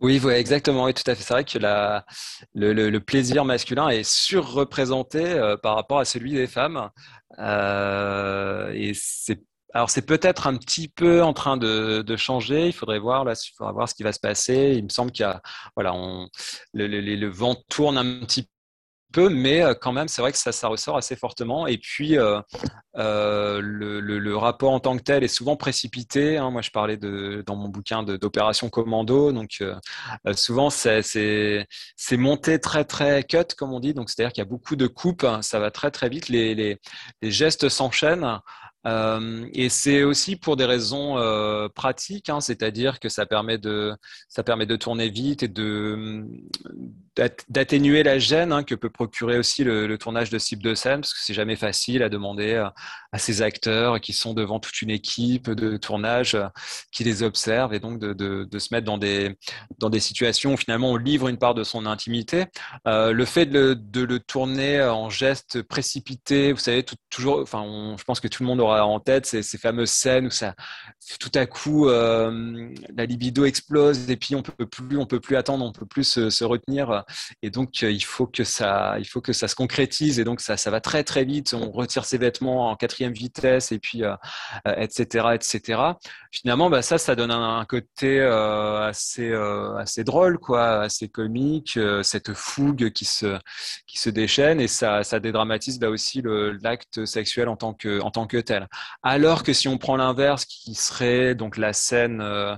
[0.02, 0.86] Oui, exactement.
[0.86, 1.24] Oui, tout à fait.
[1.24, 2.06] C'est vrai que la,
[2.54, 6.90] le, plaisir masculin est surreprésenté euh, par rapport à celui des femmes.
[7.40, 9.42] Euh, et c'est
[9.74, 12.68] alors c'est peut-être un petit peu en train de, changer.
[12.68, 14.74] Il faudrait voir là, il faudra voir ce qui va se passer.
[14.78, 15.42] Il me semble qu'il y a,
[15.76, 16.30] voilà, on,
[16.74, 18.50] le, le, vent tourne un petit
[19.12, 21.68] peu mais euh, quand même, c'est vrai que ça, ressort assez fortement.
[21.68, 22.42] Et puis, euh,
[22.98, 26.38] euh, le, rapport en tant que tel est souvent précipité.
[26.38, 26.52] Hein.
[26.52, 29.32] Moi, je parlais de, dans mon bouquin d'opération commando.
[29.32, 29.64] Donc,
[30.36, 31.66] souvent, c'est
[32.12, 33.94] monté très, très cut, comme on dit.
[33.94, 35.26] Donc, c'est-à-dire qu'il y a beaucoup de coupes.
[35.42, 36.30] Ça va très, très vite.
[36.30, 36.80] Les
[37.22, 38.40] gestes s'enchaînent.
[38.88, 43.94] Euh, et c'est aussi pour des raisons euh, pratiques, hein, c'est-à-dire que ça permet de
[44.30, 45.52] ça permet de tourner vite et
[47.50, 51.14] d'atténuer la gêne hein, que peut procurer aussi le, tournage de type de scène, parce
[51.14, 52.74] que c'est jamais facile à demander à,
[53.18, 56.38] ces acteurs qui sont devant toute une équipe de tournage
[56.92, 59.36] qui les observe et donc de, de, se mettre dans des
[59.78, 62.46] dans des situations où finalement on livre une part de son intimité.
[62.88, 68.04] Euh, le fait de, de, le tourner en geste précipité, vous savez, toujours, enfin, je
[68.04, 70.56] pense que tout le monde aura en tête ces, ces, fameuses scènes où ça,
[71.18, 75.38] tout à coup, euh, la libido explose et puis on peut plus, on peut plus
[75.38, 77.04] attendre, on peut plus se, retenir.
[77.42, 80.20] Et donc, euh, il faut que ça, il faut que ça se concrétise.
[80.20, 81.54] Et donc, ça, ça va très très vite.
[81.54, 84.04] On retire ses vêtements en quatrième vitesse et puis,
[84.66, 85.82] etc., euh, etc.
[86.32, 89.34] Finalement, bah, ça, ça donne un, côté assez,
[90.04, 96.22] drôle, quoi, assez comique, cette fougue qui se, déchaîne et ça, dédramatise là aussi
[96.62, 98.59] l'acte sexuel en tant que tel.
[99.04, 102.56] Alors que si on prend l'inverse, qui serait donc la scène euh,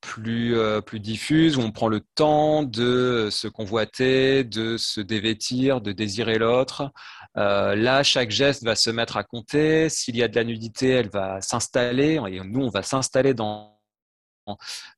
[0.00, 5.92] plus, plus diffuse, où on prend le temps de se convoiter, de se dévêtir, de
[5.92, 6.90] désirer l'autre.
[7.36, 9.88] là, chaque geste va se mettre à compter.
[9.88, 12.20] S'il y a de la nudité, elle va s'installer.
[12.28, 13.73] Et nous, on va s'installer dans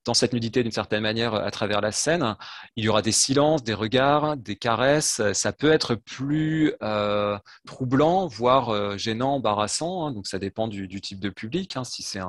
[0.04, 2.37] dans cette nudité d'une certaine manière à travers la scène.
[2.76, 5.20] Il y aura des silences, des regards, des caresses.
[5.32, 10.06] Ça peut être plus euh, troublant, voire euh, gênant, embarrassant.
[10.06, 10.12] Hein.
[10.12, 11.76] donc ça dépend du, type de public.
[11.76, 11.85] Hein.
[11.85, 12.20] si c'est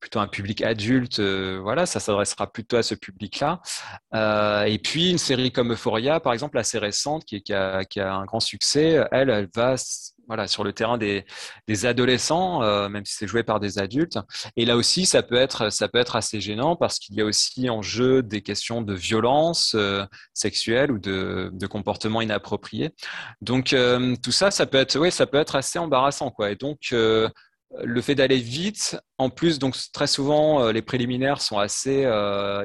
[0.00, 3.60] plutôt un public adulte, euh, voilà, ça s'adressera plutôt à ce public-là.
[4.66, 8.24] et puis une série comme Euphoria, par exemple, assez récente, qui, a, qui a un
[8.24, 9.76] grand succès, elle, elle va
[10.26, 11.24] voilà, sur le terrain des,
[11.84, 14.18] adolescents, euh, même si c'est joué par des adultes.
[14.56, 17.24] Et là aussi, ça peut être, ça peut être assez gênant parce qu'il y a
[17.24, 22.90] aussi en jeu des questions de violence euh, sexuelle ou de, comportement inapproprié.
[23.40, 26.50] Donc euh, tout ça, ça peut être, oui, ça peut être assez embarrassant, quoi.
[26.50, 32.08] Et donc le fait d'aller vite, en plus, donc très souvent, les préliminaires sont assez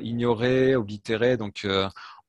[0.04, 1.66] ignorés, oblitérés, donc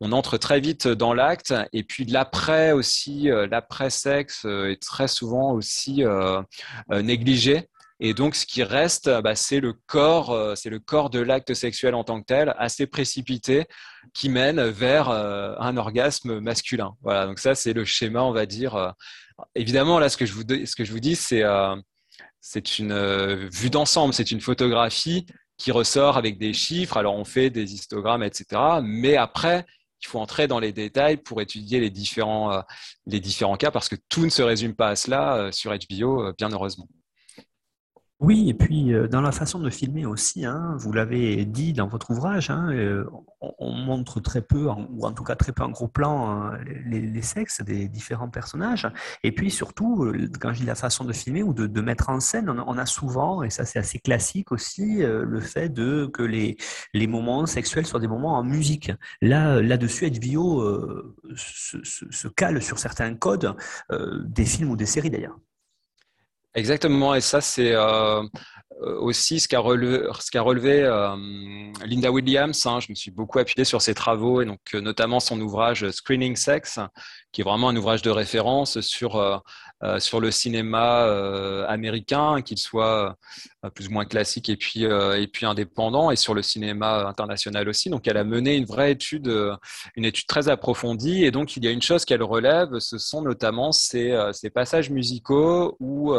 [0.04, 5.06] on entre très vite dans l'acte et puis l'après aussi, euh, l'après-sexe euh, est très
[5.06, 6.42] souvent aussi euh,
[6.90, 7.68] négligé.
[8.00, 11.94] Et donc, ce qui reste, bah, c'est le corps, c'est le corps de l'acte sexuel
[11.94, 13.66] en tant que tel, assez précipité,
[14.12, 16.94] qui mène vers un orgasme masculin.
[17.02, 17.26] Voilà.
[17.26, 18.92] Donc ça, c'est le schéma, on va dire.
[19.54, 21.44] Évidemment, là, ce que je vous, ce que je vous dis, c'est
[22.40, 25.24] c'est une vue d'ensemble, c'est une photographie
[25.56, 26.96] qui ressort avec des chiffres.
[26.96, 28.80] Alors, on fait des histogrammes, etc.
[28.82, 29.64] Mais après,
[30.02, 32.60] il faut entrer dans les détails pour étudier les différents, euh,
[33.06, 36.24] les différents cas parce que tout ne se résume pas à cela euh, sur HBO,
[36.24, 36.88] euh, bien heureusement.
[38.22, 42.12] Oui, et puis dans la façon de filmer aussi, hein, vous l'avez dit dans votre
[42.12, 42.68] ouvrage, hein,
[43.40, 47.22] on, montre très peu, ou en tout cas très peu en gros plan, hein, les,
[47.22, 48.88] sexes des différents personnages.
[49.24, 52.48] Et puis surtout, quand je dis la façon de filmer ou de, mettre en scène,
[52.48, 56.56] on, a souvent, et ça c'est assez classique aussi, le fait que les,
[57.08, 58.92] moments sexuels soient des moments en musique.
[59.20, 60.62] Là, là-dessus, HBO
[61.35, 63.56] se, se, cale sur certains codes
[63.90, 65.37] des films ou des séries d'ailleurs.
[66.54, 68.22] Exactement, et ça c'est euh,
[68.80, 71.16] aussi ce qu'a relevé, euh,
[71.85, 72.66] Linda Williams.
[72.66, 72.80] Hein.
[72.80, 76.37] je me suis beaucoup appuyé sur ses travaux et donc euh, notamment son ouvrage Screening
[76.37, 76.80] Sex,
[77.32, 79.16] qui est vraiment un ouvrage de référence sur
[79.85, 83.16] euh, sur le cinéma euh, américain, qu'il soit
[83.64, 87.68] euh, plus ou moins classique et puis, et puis indépendant, et sur le cinéma international
[87.68, 87.90] aussi.
[87.90, 89.28] Donc, elle a mené une vraie étude,
[89.96, 91.24] une étude très approfondie.
[91.24, 94.90] Et donc, il y a une chose qu'elle relève, ce sont notamment ces, ces passages
[94.90, 96.14] musicaux où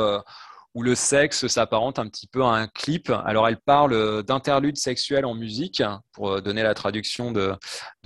[0.73, 3.11] où le sexe s'apparente un petit peu à un clip.
[3.25, 5.83] Alors elle parle d'interlude sexuel en musique,
[6.13, 7.53] pour donner la traduction de,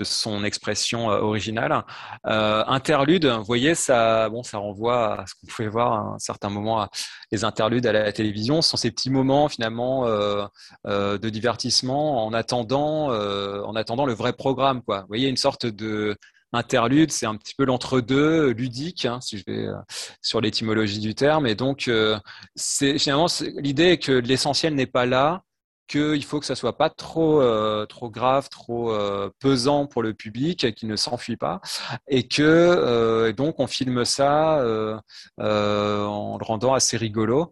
[0.02, 1.84] son expression euh, originale.
[2.26, 6.20] Euh, interlude, vous voyez, ça, bon, ça renvoie à ce qu'on pouvait voir à un
[6.20, 6.88] certain moment,
[7.32, 8.62] les interludes à la télévision.
[8.62, 10.46] Ce sont ces petits moments finalement euh,
[10.88, 14.82] euh de divertissement en attendant, euh, en attendant le vrai programme.
[14.82, 15.02] Quoi.
[15.02, 16.18] Vous voyez, une sorte de
[16.54, 19.76] interlude, c'est un petit peu l'entre-deux ludique, hein, si je vais euh,
[20.22, 21.48] sur l'étymologie du terme.
[21.48, 22.20] Et donc, euh,
[22.56, 25.44] c'est finalement l'idée est que l'essentiel n'est pas là,
[25.88, 28.94] qu'il faut que ça soit pas trop euh, trop grave, trop
[29.40, 31.62] pesant pour le public, qu'il ne s'enfuit pas,
[32.10, 34.58] et que donc on filme ça
[35.38, 37.52] en le rendant assez rigolo.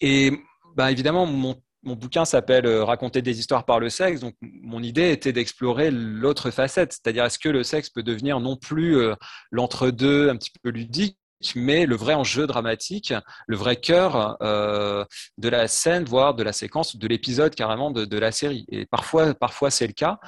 [0.00, 0.32] et
[0.76, 4.20] bah, évidemment, mon mon bouquin s'appelle euh, Raconter des histoires par le sexe.
[4.20, 8.56] Donc, mon idée était d'explorer l'autre facette, c'est-à-dire est-ce que le sexe peut devenir non
[8.56, 9.14] plus euh,
[9.50, 11.16] l'entre-deux un petit peu ludique,
[11.54, 13.14] mais le vrai enjeu dramatique,
[13.46, 15.04] le vrai cœur euh,
[15.38, 18.66] de la scène, voire de la séquence, de l'épisode carrément de, la série.
[18.68, 20.18] Et parfois, parfois c'est le cas.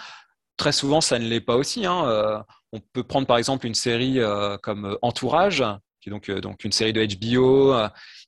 [0.56, 1.86] Très souvent, ça ne l'est pas aussi.
[1.86, 2.44] Hein.
[2.72, 4.18] on peut prendre par exemple une série
[4.62, 5.64] comme Entourage,
[6.00, 7.74] qui est donc une série de HBO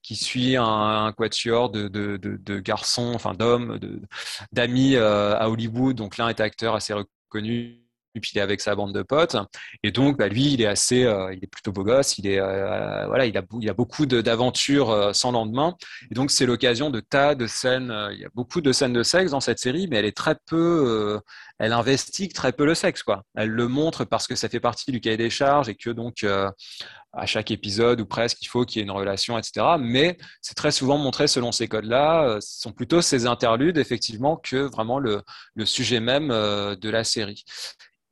[0.02, 3.78] qui suit un, quatuor de, de, de, garçons, enfin d'hommes,
[4.52, 5.96] d'amis euh, à Hollywood.
[5.96, 7.84] Donc l'un est acteur assez reconnu,
[8.20, 9.36] puis il est avec sa bande de potes.
[9.82, 12.18] Et donc, bah, lui, il est assez, euh, il est plutôt beau gosse.
[12.18, 15.76] Il est, euh, voilà, il a, il a beaucoup d'aventures sans lendemain.
[16.10, 17.94] Et donc, c'est l'occasion de tas de scènes.
[18.12, 20.36] il y a beaucoup de scènes de sexe dans cette série, mais elle est très
[20.46, 21.20] peu,
[21.58, 23.22] elle investigue très peu le sexe, quoi.
[23.36, 26.24] Elle le montre parce que ça fait partie du cahier des charges et que donc,
[27.12, 29.66] à chaque épisode ou presque, il faut qu'il y ait une relation, etc.
[29.78, 32.24] Mais c'est très souvent montré selon ces codes-là.
[32.24, 35.22] Euh, ce sont plutôt ces interludes, effectivement, que vraiment le,
[35.64, 37.44] sujet même euh, de la série.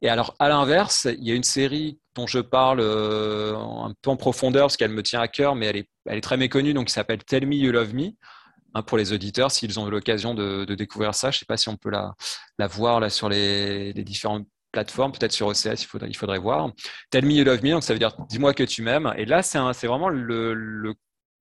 [0.03, 4.11] Et alors, à l'inverse, il y a une série dont je parle euh, un peu
[4.11, 6.75] en profondeur parce qu'elle me tient à cœur, mais elle est, elle est très méconnue,
[6.75, 8.11] donc qui s'appelle Tell Me You Love Me.
[8.75, 11.57] Hein, pour les auditeurs, s'ils ont eu l'occasion de, découvrir ça, je ne sais pas
[11.57, 12.15] si on peut la,
[12.67, 16.71] voir là sur les, les différents plateforme, peut-être sur OCS, il faudrait, voir.
[17.11, 19.13] Tell me you love me, donc ça veut dire dis-moi que tu m'aimes.
[19.17, 20.11] Et là, c'est vraiment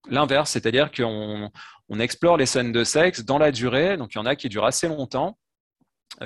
[0.10, 1.50] l'inverse, c'est-à-dire qu'on
[1.90, 3.98] on explore les scènes de sexe dans la durée.
[3.98, 5.38] Donc il y en a qui durent assez longtemps.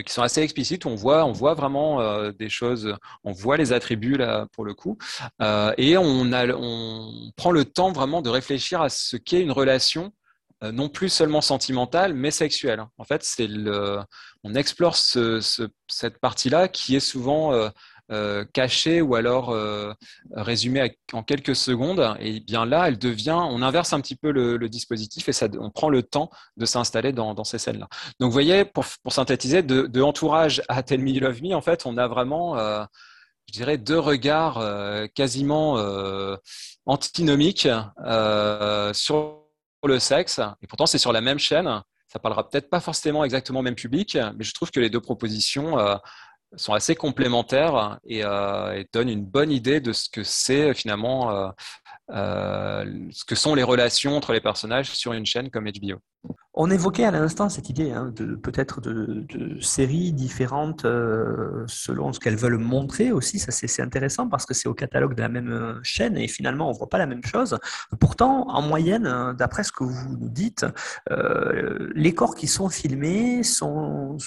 [0.05, 0.85] qui sont assez explicites.
[0.85, 4.97] On voit, on voit vraiment des choses, on voit les attributs là pour le coup,
[5.77, 10.09] et on, prend le temps vraiment de réfléchir à ce qu'est une relation euh,
[10.61, 12.83] non plus seulement sentimentale, mais sexuelle.
[12.97, 13.99] En fait, c'est le,
[14.43, 17.69] on explore cette partie-là qui est souvent euh,
[18.11, 19.55] euh, cachée ou alors
[20.31, 22.15] résumée en quelques secondes.
[22.19, 25.69] Et bien là, elle devient, on inverse un petit peu le, dispositif et ça, on
[25.69, 27.87] prend le temps de s'installer dans, ces scènes-là.
[28.19, 31.97] Donc, vous voyez, pour, synthétiser, de, entourage à Tell Me Love Me, en fait, on
[31.97, 32.57] a vraiment
[33.47, 34.63] je dirais, deux regards
[35.13, 35.77] quasiment
[36.85, 37.67] antinomiques
[38.93, 39.40] sur
[39.87, 41.81] le sexe, et pourtant c'est sur la même chaîne.
[42.07, 44.99] Ça parlera peut-être pas forcément exactement au même public, mais je trouve que les deux
[44.99, 45.95] propositions euh,
[46.57, 51.53] sont assez complémentaires euh, et, donnent une bonne idée de ce que c'est finalement
[52.11, 55.99] euh, euh, ce que sont les relations entre les personnages sur une chaîne comme HBO.
[56.53, 59.25] On évoquait à l'instant cette idée hein, de peut-être de,
[59.61, 63.39] séries différentes euh, selon ce qu'elles veulent montrer aussi.
[63.39, 66.69] Ça c'est intéressant parce que c'est au catalogue de la même euh, chaîne et finalement
[66.69, 67.57] on voit pas la même chose.
[67.99, 70.65] Pourtant, en moyenne, d'après ce que vous nous dites,
[71.95, 74.17] les corps qui sont filmés sont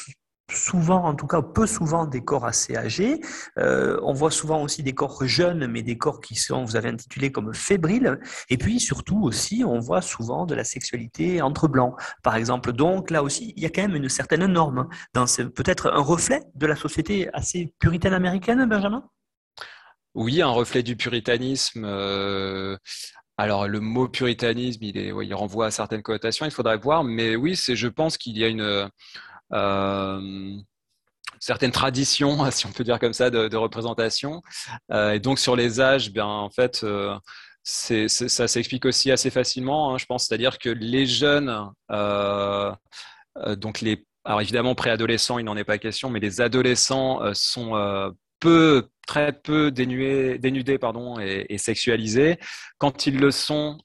[0.51, 3.21] souvent, en tout cas peu souvent, des corps assez âgés.
[3.59, 6.89] Euh, on voit souvent aussi des corps jeunes, mais des corps qui sont, vous avez
[6.89, 8.19] intitulé comme fébriles.
[8.51, 12.73] Et puis surtout aussi, on voit souvent de la sexualité entre blancs, par exemple.
[12.73, 14.89] Donc là aussi, il y a quand même une certaine norme.
[15.15, 19.05] Dans peut-être un reflet de la société assez puritaine américaine, Benjamin?
[20.15, 21.85] Oui, un reflet du puritanisme.
[21.85, 22.77] Euh,
[23.37, 27.57] alors le mot puritanisme, il, il renvoie à certaines connotations, il faudrait voir, mais oui,
[27.57, 28.89] c'est, je pense qu'il y a une,
[31.45, 34.43] certaines traditions, si on peut dire comme ça, de, représentation.
[34.91, 37.17] Euh, et donc sur les âges, bien en fait, euh,
[37.63, 40.27] ça s'explique aussi assez facilement, hein, je pense.
[40.27, 41.71] C'est-à-dire que les jeunes,
[43.57, 48.89] donc les, alors évidemment préadolescents, il n'en est pas question, mais les adolescents sont peu,
[49.07, 52.39] très peu dénués, dénudés pardon, et, et, sexualisés.
[52.77, 53.79] Quand ils le sont,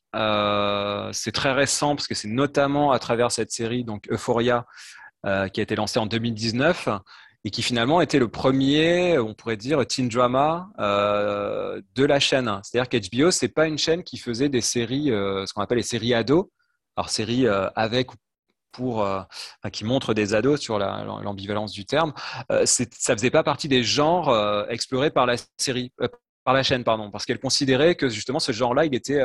[1.14, 4.66] c'est très récent parce que c'est notamment à travers cette série, donc Euphoria,
[5.26, 6.88] euh, qui a été lancé en 2019
[7.44, 12.60] et qui finalement était le premier, on pourrait dire, teen drama euh, de la chaîne.
[12.64, 15.84] C'est-à-dire qu'HBO, c'est pas une chaîne qui faisait des séries, euh, ce qu'on appelle les
[15.84, 16.46] séries ados,
[16.96, 18.12] alors séries avec
[18.72, 19.08] pour
[19.74, 22.14] qui montrent des ados sur l'ambivalence du terme.
[22.66, 24.34] ça faisait pas partie des genres
[24.70, 25.92] explorés par la série,
[26.44, 29.24] par la chaîne, pardon, parce qu'elle considérait que justement ce genre-là, il était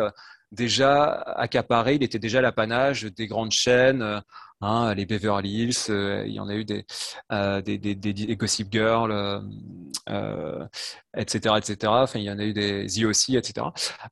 [0.53, 4.23] déjà accaparé, il était déjà l'apanage des grandes chaînes,
[4.61, 6.87] Hein, les Beverly Hills, euh, il y en a eu des,
[7.33, 7.61] euh,
[8.37, 9.13] Gossip Girl,
[11.17, 11.77] etc., euh, etc.
[11.89, 13.67] Enfin, il y en a eu des The etc.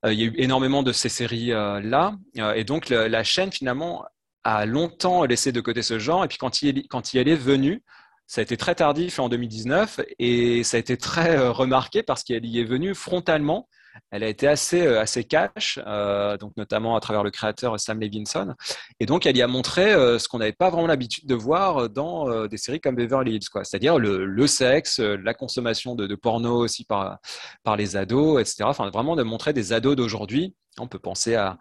[0.05, 2.17] il y a eu énormément de ces séries-là.
[2.55, 4.05] et donc, la chaîne, finalement,
[4.45, 6.25] a longtemps laissé de côté ce genre.
[6.25, 7.83] Et puis, quand il, quand il est venue,
[8.27, 12.47] ça a été très tardif en 2019 et ça a été très remarqué parce qu'elle
[12.47, 13.69] y est venue frontalement
[14.11, 18.01] elle a été assez, euh, assez cash, euh, donc notamment à travers le créateur Sam
[18.01, 18.55] Levinson.
[19.01, 21.89] Et donc, elle y a montré euh, ce qu'on n'avait pas vraiment l'habitude de voir
[21.89, 27.19] dans des séries comme Beverly Hills, c'est-à-dire le, sexe, la consommation de, porno aussi par,
[27.63, 28.65] par les ados, etc.
[28.65, 30.55] Enfin, vraiment de montrer des ados d'aujourd'hui.
[30.79, 31.59] On peut penser à,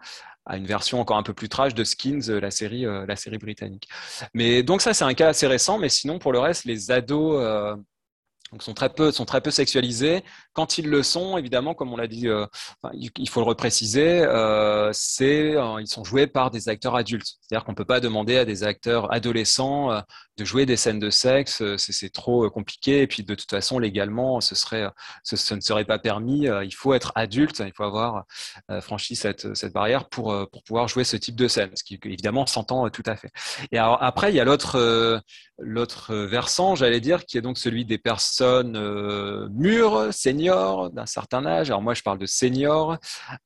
[0.50, 3.88] une version encore un peu plus trash de Skins, la série, la série britannique.
[4.34, 7.40] Mais donc ça, c'est un cas assez récent, mais sinon, pour le reste, les ados
[8.52, 10.22] donc sont très peu sont très peu sexualisés.
[10.52, 12.46] Quand ils le sont, évidemment, comme on l'a dit, euh,
[12.92, 17.38] il faut le repréciser, euh, c'est euh, ils sont joués par des acteurs adultes.
[17.40, 20.02] C'est-à-dire qu'on peut pas demander à des acteurs adolescents
[20.44, 23.02] jouer des scènes de sexe, c'est trop compliqué.
[23.02, 24.88] Et puis de toute façon, légalement, ce serait
[25.22, 26.46] ce, ne serait pas permis.
[26.64, 28.24] Il faut être adulte, il faut avoir
[28.80, 32.46] franchi cette, cette barrière pour pour pouvoir jouer ce type de scène, ce qui évidemment
[32.46, 33.30] s'entend tout à fait.
[33.70, 35.22] Et alors, après, il y a l'autre
[35.62, 41.46] l'autre versant, j'allais dire, qui est donc celui des personnes euh, mûres, seniors, d'un certain
[41.46, 41.70] âge.
[41.70, 42.98] Alors moi, je parle de seniors,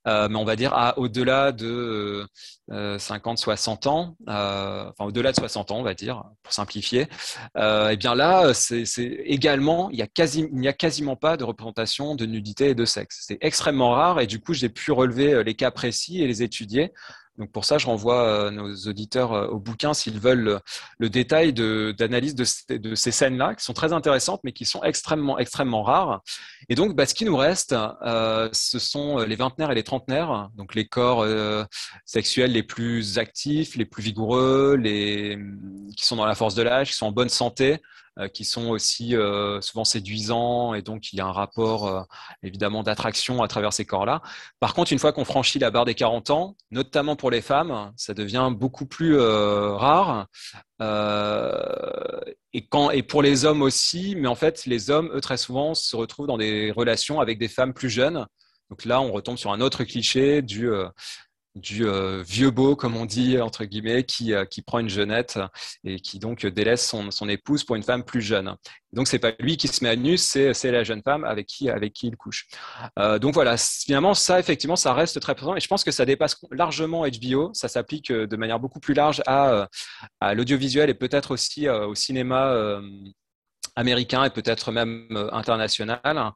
[0.08, 2.26] euh, mais on va dire au-delà de
[2.70, 6.85] 50, euh, 60 ans, enfin au-delà de 60 ans, on va dire, pour simplifier.
[6.94, 7.08] Et
[7.54, 8.84] eh bien là, c'est
[9.24, 13.24] également, il n'y a, a quasiment pas de représentation de nudité et de sexe.
[13.26, 16.92] C'est extrêmement rare, et du coup, j'ai pu relever les cas précis et les étudier.
[17.38, 20.60] Donc pour ça, je renvoie euh, nos auditeurs euh, au bouquin s'ils veulent
[20.98, 25.82] le, détail d'analyse de, ces scènes-là, qui sont très intéressantes, mais qui sont extrêmement, extrêmement
[25.82, 26.22] rares.
[26.68, 30.50] Et donc, bah, ce qui nous reste, euh, ce sont les vingtenaires et les trentenaires,
[30.56, 31.26] donc les corps
[32.04, 35.38] sexuels les plus actifs, les plus vigoureux, les
[35.96, 37.80] qui sont dans la force de l'âge, qui sont en bonne santé,
[38.32, 39.14] qui sont aussi
[39.60, 42.06] souvent séduisants et donc il y a un rapport
[42.42, 44.22] évidemment d'attraction à travers ces corps-là.
[44.60, 47.92] Par contre, une fois qu'on franchit la barre des 40 ans, notamment pour les femmes,
[47.96, 50.26] ça devient beaucoup plus rare.
[52.52, 56.26] et pour les hommes aussi, mais en fait, les hommes, eux, très souvent, se retrouvent
[56.26, 58.26] dans des relations avec des femmes plus jeunes.
[58.70, 60.68] Donc là, on retombe sur un autre cliché du,
[61.56, 65.38] du euh, vieux beau, comme on dit, entre guillemets, qui, euh, qui prend une jeunette
[65.84, 68.54] et qui donc délaisse son, son épouse pour une femme plus jeune.
[68.92, 71.70] Donc, c'est pas lui qui se met à nu, c'est, la jeune femme avec qui,
[71.70, 72.46] avec qui il couche.
[72.98, 76.04] Euh, donc voilà, finalement, ça, effectivement, ça reste très présent et je pense que ça
[76.04, 77.50] dépasse largement HBO.
[77.54, 79.68] Ça s'applique de manière beaucoup plus large à,
[80.20, 82.80] à l'audiovisuel et peut-être aussi au cinéma
[83.76, 86.32] américain et peut-être même euh, international.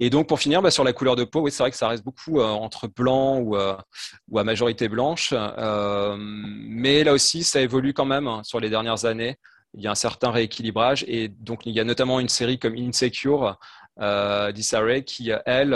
[0.00, 1.88] Et donc, pour finir, bah, sur la couleur de peau, oui, c'est vrai que ça
[1.88, 3.76] reste beaucoup euh, entre blanc ou, euh,
[4.30, 5.34] ou, à majorité blanche.
[6.18, 9.36] mais là aussi, ça évolue quand même hein, sur les dernières années.
[9.74, 11.04] Il y a un certain rééquilibrage.
[11.06, 13.58] Et donc, il y a notamment une série comme Insecure
[14.54, 15.70] d'Issa qui, elle,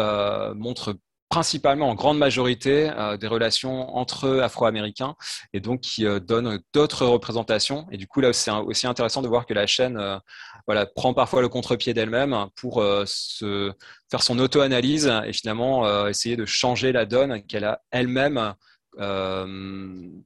[0.56, 0.96] montre
[1.32, 5.14] principalement en grande majorité euh, des relations entre Afro-Américains
[5.54, 7.86] et donc qui euh, donne d'autres représentations.
[7.90, 11.40] Et du coup, là, c'est aussi intéressant de voir que la chaîne euh, prend parfois
[11.40, 13.72] le contre-pied d'elle-même pour se
[14.10, 18.54] faire son auto-analyse et finalement essayer de changer la donne qu'elle a elle-même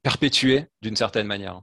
[0.02, 1.62] perpétuée d'une certaine manière.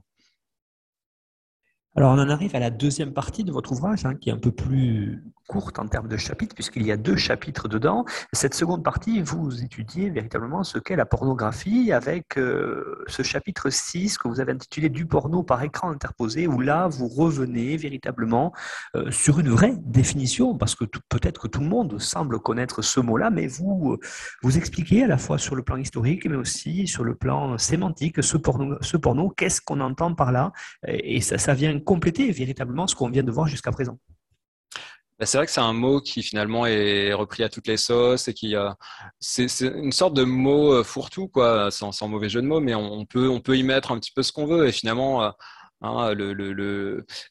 [1.96, 4.38] Alors, on en arrive à la deuxième partie de votre ouvrage, hein, qui est un
[4.38, 8.04] peu plus courte en termes de chapitres, puisqu'il y a deux chapitres dedans.
[8.32, 14.18] Cette seconde partie, vous étudiez véritablement ce qu'est la pornographie avec euh, ce chapitre 6
[14.18, 18.52] que vous avez intitulé Du porno par écran interposé, où là, vous revenez véritablement
[18.96, 23.00] euh, sur une vraie définition, parce que peut-être que tout le monde semble connaître ce
[23.00, 24.00] mot-là, mais vous, euh,
[24.42, 28.22] vous expliquez à la fois sur le plan historique, mais aussi sur le plan sémantique,
[28.22, 30.52] ce porno, ce porno qu'est-ce qu'on entend par là,
[30.86, 33.98] et ça, ça vient compléter véritablement ce qu'on vient de voir jusqu'à présent.
[35.18, 38.26] Bah, c'est vrai que c'est un mot qui finalement est repris à toutes les sauces
[38.26, 38.56] et qui
[39.20, 42.74] c'est une sorte de mot euh, fourre-tout quoi, sans, sans, mauvais jeu de mots, mais
[42.74, 45.30] on, peut on peut y mettre un petit peu ce qu'on veut et finalement euh,
[45.82, 46.14] hein,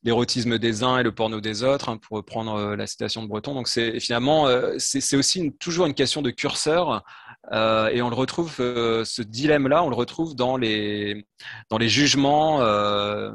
[0.04, 3.28] l'érotisme des uns et le porno des autres, hein, pour reprendre euh, la citation de
[3.28, 3.54] Breton.
[3.54, 7.04] Donc c'est finalement c'est aussi toujours une question de curseur
[7.52, 11.26] euh, et on le retrouve, euh, ce dilemme-là, on le retrouve dans les,
[11.70, 13.32] dans les jugements, euh,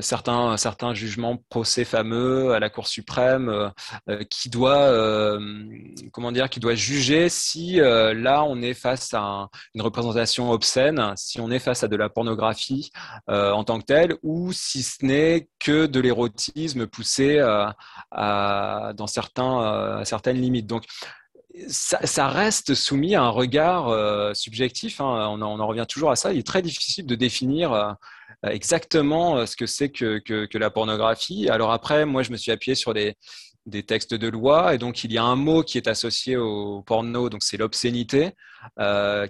[0.00, 3.72] certains, certains jugements procès fameux à la Cour suprême,
[4.30, 5.38] qui doit,
[6.12, 11.40] comment dire, qui doit juger si là on est face à une représentation obscène, si
[11.40, 12.90] on est face à de la pornographie
[13.28, 20.04] en tant que telle, ou si ce n'est que de l'érotisme poussé à, dans certains,
[20.04, 20.66] certaines limites.
[20.66, 20.84] Donc
[21.68, 25.00] ça, reste soumis à un regard euh, subjectif.
[25.00, 25.28] Hein.
[25.30, 26.32] On, en, revient toujours à ça.
[26.32, 27.92] Il est très difficile de définir euh,
[28.44, 31.48] exactement euh, ce que c'est que, la pornographie.
[31.48, 33.16] Alors après, moi, je me suis appuyé sur des,
[33.86, 37.28] textes de loi, et donc il y a un mot qui est associé au porno,
[37.28, 38.30] donc c'est l'obscénité,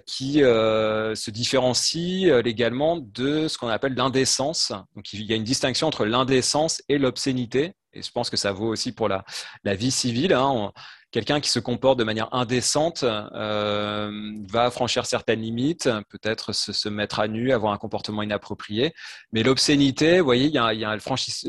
[0.05, 4.73] qui se différencie légalement de ce qu'on appelle l'indécence.
[4.95, 7.73] Donc il y a une distinction entre l'indécence et l'obscénité.
[7.93, 9.25] Et je pense que ça vaut aussi pour la,
[9.63, 10.33] la vie civile.
[10.33, 10.71] Hein
[11.11, 14.11] quelqu'un qui se comporte de manière indécente euh,
[14.49, 18.93] va franchir certaines limites, peut-être se, mettre à nu, avoir un comportement inapproprié.
[19.31, 20.99] Mais l'obscénité, vous voyez, il y a, le,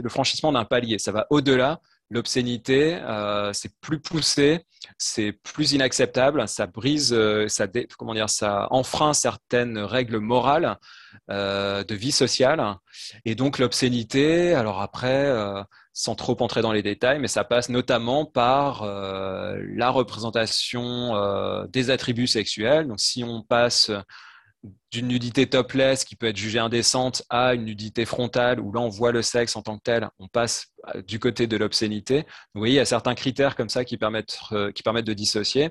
[0.09, 0.99] franchissement d'un palier.
[0.99, 1.81] Ça va au-delà.
[2.11, 4.65] L'obscénité, euh, c'est plus poussé,
[4.97, 7.67] c'est plus inacceptable, ça brise, euh, ça,
[7.99, 10.79] comment dire, ça enfreint certaines règles morales
[11.29, 12.77] de vie sociale.
[13.27, 15.31] Et donc l'obscénité, alors après,
[15.99, 21.67] sans trop entrer dans les détails, mais ça passe notamment par euh, la représentation euh,
[21.67, 22.87] des attributs sexuels.
[22.87, 23.91] Donc, si on passe
[24.91, 28.89] d'une nudité topless qui peut être jugée indécente à une nudité frontale où là on
[28.89, 32.25] voit le sexe en tant que tel, on passe euh, du côté de l'obscénité.
[32.55, 34.39] Vous voyez, il y a certains critères comme ça qui permettent,
[34.75, 35.71] qui permettent de dissocier.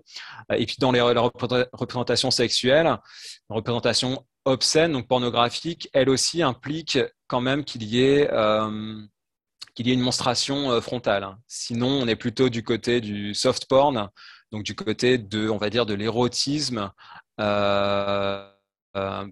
[0.55, 7.41] Et puis dans les, représentations sexuelles, une représentation obscène, donc pornographique, elle aussi implique quand
[7.41, 8.29] même qu'il y ait
[9.77, 11.37] qu'il y ait une monstration euh, frontale.
[11.47, 14.09] Sinon, on est plutôt du côté du soft porn,
[14.51, 16.91] donc du côté de, on va dire, de l'érotisme.
[17.39, 18.51] Euh, euh,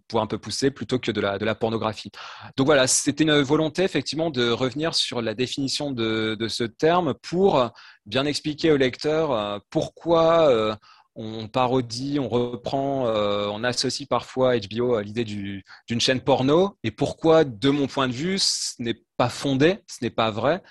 [0.08, 2.12] pour un peu pousser plutôt que de la, de la pornographie.
[2.58, 7.14] Donc voilà, c'était une volonté effectivement de revenir sur la définition de, de ce terme
[7.22, 7.72] pour
[8.06, 10.78] bien expliquer au lecteur pourquoi
[11.16, 16.78] on parodie, on reprend, euh, on associe parfois HBO à l'idée d'une chaîne porno.
[16.84, 20.62] Et pourquoi, de mon point de vue, ce n'est pas fondé, ce n'est pas vrai,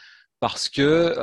[0.41, 1.15] parce que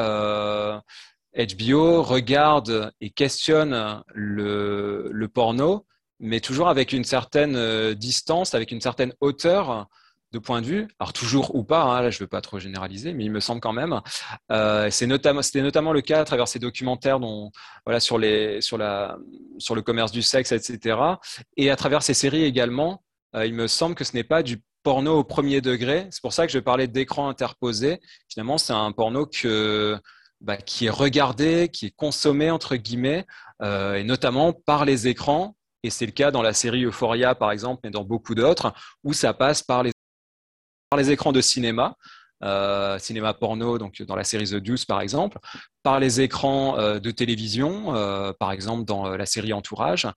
[1.36, 5.86] HBO euh, regarde et questionne le, porno,
[6.22, 9.88] mais toujours avec une certaine euh, distance, avec une certaine hauteur
[10.32, 12.58] de points de vue, alors toujours ou pas, hein, là je ne veux pas trop
[12.58, 14.00] généraliser, mais il me semble quand même.
[14.52, 17.52] Euh, c'est notamment, c'était notamment le cas à travers ces documentaires dont,
[17.86, 20.98] voilà, sur, le commerce du sexe, etc.
[21.58, 23.04] Et à travers ces séries également,
[23.36, 26.08] euh, il me semble que ce n'est pas du porno au premier degré.
[26.12, 28.00] C'est pour ça que je parlais d'écran interposé.
[28.30, 29.30] Finalement, c'est un porno
[30.40, 33.26] bah, qui est regardé, qui est consommé, entre guillemets,
[33.62, 35.56] et notamment par les écrans.
[35.84, 38.74] Et c'est le cas dans la série Euphoria, par exemple, mais dans beaucoup d'autres,
[39.04, 39.92] où ça passe par les,
[40.90, 41.96] par les écrans de cinéma.
[42.44, 45.38] Euh, cinéma porno, donc dans la série The Deuce par exemple,
[45.84, 50.08] par les écrans euh, de télévision, euh, par exemple dans la série Entourage,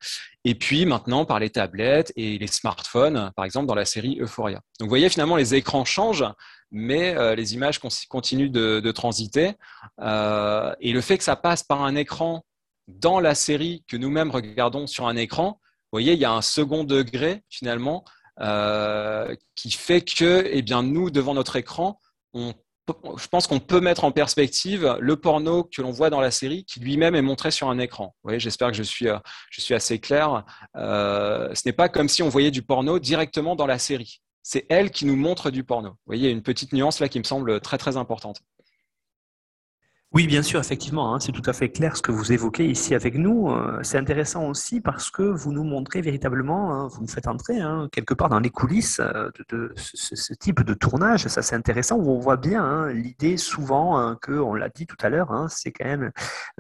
[0.44, 4.62] et puis maintenant par les tablettes et les smartphones, par exemple dans la série Euphoria.
[4.80, 6.24] Donc vous voyez finalement les écrans changent,
[6.70, 9.52] mais les images continuent de, de transiter,
[10.00, 12.42] et le fait que ça passe par un écran
[12.89, 15.61] dans la série que nous-mêmes regardons sur un écran,
[15.93, 18.05] vous voyez, il y a un second degré finalement
[19.55, 22.01] qui fait que, eh bien, nous, devant notre écran,
[23.16, 26.64] je pense qu'on peut mettre en perspective le porno que l'on voit dans la série
[26.64, 28.14] qui lui-même est montré sur un écran.
[28.37, 29.18] j'espère que je suis, euh,
[29.51, 30.45] je suis assez clair.
[30.76, 34.20] Euh, ce n'est pas comme si on voyait du porno directement dans la série.
[34.43, 35.91] C'est elle qui nous montre du porno.
[35.91, 38.41] Vous voyez, une petite nuance là qui me semble très très importante.
[40.14, 42.94] Oui, bien sûr, effectivement, hein, c'est tout à fait clair ce que vous évoquez ici
[42.94, 43.50] avec nous.
[43.50, 47.58] Euh, c'est intéressant aussi parce que vous nous montrez véritablement, hein, vous nous faites entrer
[47.58, 51.26] hein, quelque part dans les coulisses euh, de, ce, type de tournage.
[51.26, 55.46] Ça, c'est intéressant on voit bien l'idée souvent que, on l'a dit tout à l'heure,
[55.48, 56.12] c'est quand même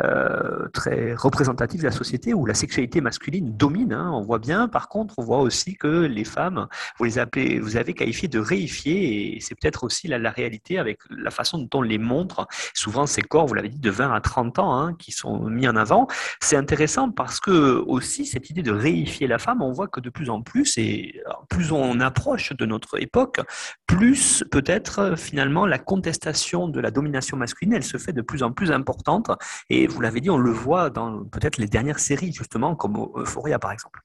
[0.02, 3.94] euh, très représentatif de la société où la sexualité masculine domine.
[3.94, 6.66] On voit bien, par contre, on voit aussi que les femmes,
[6.98, 10.80] vous les appelez, vous avez qualifié de réifiées et c'est peut-être aussi la, la réalité
[10.80, 12.48] avec la façon dont on les montre.
[12.74, 15.66] Souvent, ces corps vous l'avez dit, de 20 à 30 ans hein, qui sont mis
[15.68, 16.06] en avant.
[16.40, 20.10] C'est intéressant parce que aussi cette idée de réifier la femme, on voit que de
[20.10, 23.40] plus en plus, et plus on approche de notre époque,
[23.86, 28.52] plus peut-être finalement la contestation de la domination masculine, elle se fait de plus en
[28.52, 29.30] plus importante.
[29.70, 33.58] Et vous l'avez dit, on le voit dans peut-être les dernières séries, justement, comme Euphoria
[33.58, 34.00] par exemple.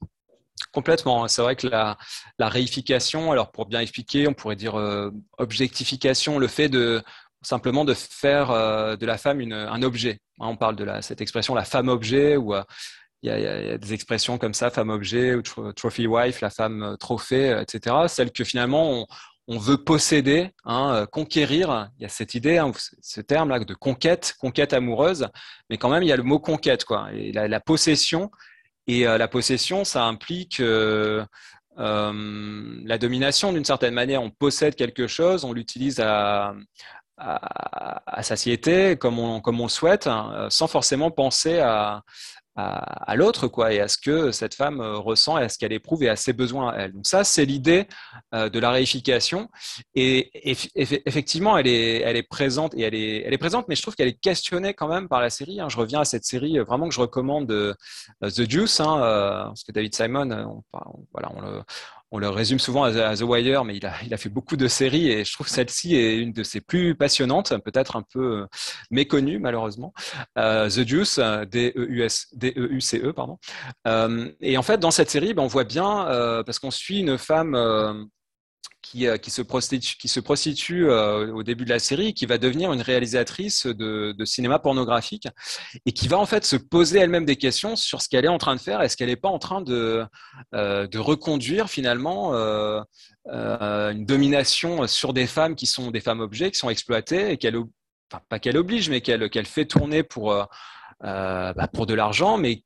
[0.72, 1.28] Complètement.
[1.28, 1.98] C'est vrai que la,
[2.40, 7.02] réification, alors pour bien expliquer, on pourrait dire euh, objectification, le fait de
[7.42, 10.20] simplement de faire euh, de la femme un objet.
[10.40, 12.64] Hein, on parle de cette expression la femme objet ou euh,
[13.22, 15.42] il y, a des expressions comme ça, femme objet ou
[15.74, 17.96] trophy wife, la femme euh, trophée, etc.
[18.08, 19.06] Celle que finalement
[19.48, 21.90] on, veut posséder, hein, conquérir.
[21.98, 22.72] Il y a cette idée, hein,
[23.02, 25.28] ce terme-là de conquête, conquête amoureuse,
[25.70, 27.10] mais quand même il y a le mot conquête, quoi.
[27.14, 28.30] Et la, possession.
[28.86, 30.62] Et la possession, ça implique
[31.80, 34.22] la domination d'une certaine manière.
[34.22, 36.54] On possède quelque chose, on l'utilise à,
[37.20, 42.04] à, satiété comme on, comme on le souhaite, hein, sans forcément penser à,
[42.60, 45.74] à, l'autre quoi et à ce que cette femme euh, ressent et à ce qu'elle
[45.74, 46.94] éprouve et à ses besoins à elle.
[46.94, 47.88] Donc ça c'est l'idée
[48.34, 49.50] euh, de la réification
[49.96, 50.32] et,
[50.76, 54.88] effectivement elle est présente et elle est présente mais je trouve qu'elle est questionnée quand
[54.88, 55.60] même par la série.
[55.60, 55.70] Hein.
[55.70, 57.76] Je reviens à cette série euh, vraiment que je recommande de
[58.22, 58.98] The Juice hein,
[59.48, 60.64] parce que David Simon on,
[61.14, 61.64] voilà on le
[62.12, 64.68] on le résume souvent à, The Wire, mais il a, il a, fait beaucoup de
[64.68, 68.46] séries et je trouve celle-ci est une de ses plus passionnantes, peut-être un peu euh,
[68.90, 69.94] méconnue malheureusement.
[70.38, 73.38] Euh, The Deuce, D-E-U-C-E, e, pardon.
[73.88, 76.06] Euh, et en fait, dans cette série, ben, on voit bien,
[76.46, 78.10] parce qu'on suit une femme
[78.82, 79.42] qui, euh, qui, se
[80.20, 85.28] prostitue, euh, au début de la série, qui va devenir une réalisatrice de, cinéma pornographique
[85.86, 88.38] et qui va en fait se poser elle-même des questions sur ce qu'elle est en
[88.38, 88.82] train de faire.
[88.82, 90.06] Est-ce qu'elle n'est pas en train de,
[90.56, 92.34] euh, reconduire finalement
[93.26, 97.58] une domination sur des femmes qui sont des femmes objets, qui sont exploitées et qu'elle,
[98.30, 100.34] pas qu'elle oblige, mais qu'elle fait tourner pour,
[101.02, 102.64] bah, pour de l'argent, mais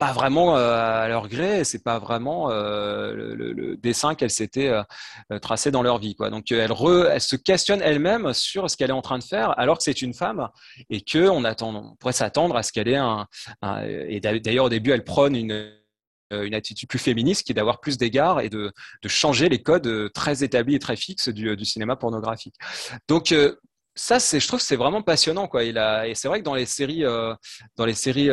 [0.00, 5.38] pas vraiment euh, à leur gré, c'est pas vraiment euh, le, dessin qu'elle s'était euh,
[5.40, 6.14] tracé dans leur vie.
[6.14, 6.30] Quoi.
[6.30, 6.72] Donc elle,
[7.10, 10.00] elle se questionne elle-même sur ce qu'elle est en train de faire, alors que c'est
[10.00, 10.48] une femme
[10.88, 13.26] et que on attend, pourrait s'attendre à ce qu'elle ait un,
[13.86, 15.76] et d'ailleurs au début elle prône une
[16.32, 18.72] une attitude plus féministe qui est d'avoir plus d'égards et de,
[19.02, 22.54] de, changer les codes très établis et très fixes du, du cinéma pornographique.
[23.08, 23.34] Donc
[23.96, 25.62] ça, je trouve c'est vraiment passionnant, quoi.
[25.62, 28.30] A, et c'est vrai que dans les séries, dans les séries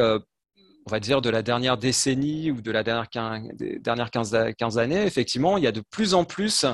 [0.88, 3.42] on va dire, de la dernière décennie ou de la dernière,
[3.82, 6.66] dernière 15, années, effectivement, il y a de plus en plus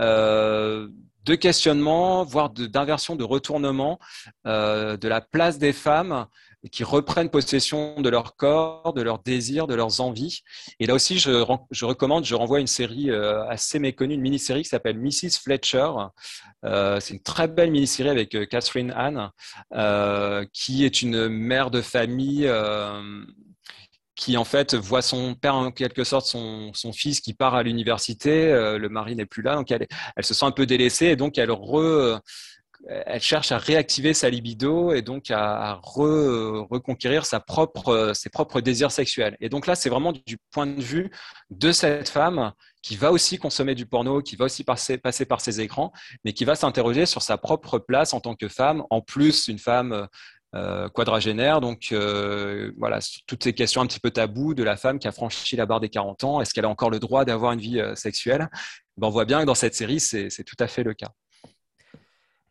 [0.00, 0.86] euh,
[1.24, 3.98] de questionnements, voire d'inversion, de, retournement
[4.46, 6.26] euh, de la place des femmes
[6.70, 10.42] qui reprennent possession de leur corps, de leurs désirs, de leurs envies.
[10.78, 14.62] Et là aussi, je, je recommande, je renvoie une série euh, assez méconnue, une mini-série
[14.62, 15.40] qui s'appelle Mrs.
[15.42, 15.90] Fletcher.
[16.62, 19.32] c'est une très belle mini-série avec Catherine Anne,
[20.52, 22.48] qui est une mère de famille
[24.18, 27.62] qui en fait voit son père en quelque sorte son, son fils qui part à
[27.62, 31.16] l'université, le mari n'est plus là, donc elle, elle se sent un peu délaissée et
[31.16, 32.20] donc elle re,
[32.86, 38.92] elle cherche à réactiver sa libido et donc à, reconquérir sa propre, ses propres désirs
[38.92, 39.36] sexuels.
[39.40, 41.10] Et donc là, c'est vraiment du point de vue
[41.50, 42.52] de cette femme
[42.82, 45.92] qui va aussi consommer du porno, qui va aussi passer, passer par ses écrans,
[46.24, 49.58] mais qui va s'interroger sur sa propre place en tant que femme, en plus une
[49.58, 50.06] femme
[50.54, 51.60] euh, quadragénaire.
[51.60, 55.12] Donc euh, voilà, toutes ces questions un petit peu taboues de la femme qui a
[55.12, 57.80] franchi la barre des 40 ans, est-ce qu'elle a encore le droit d'avoir une vie
[57.80, 58.48] euh, sexuelle?
[58.96, 61.08] Ben, On voit bien que dans cette série, c'est tout à fait le cas.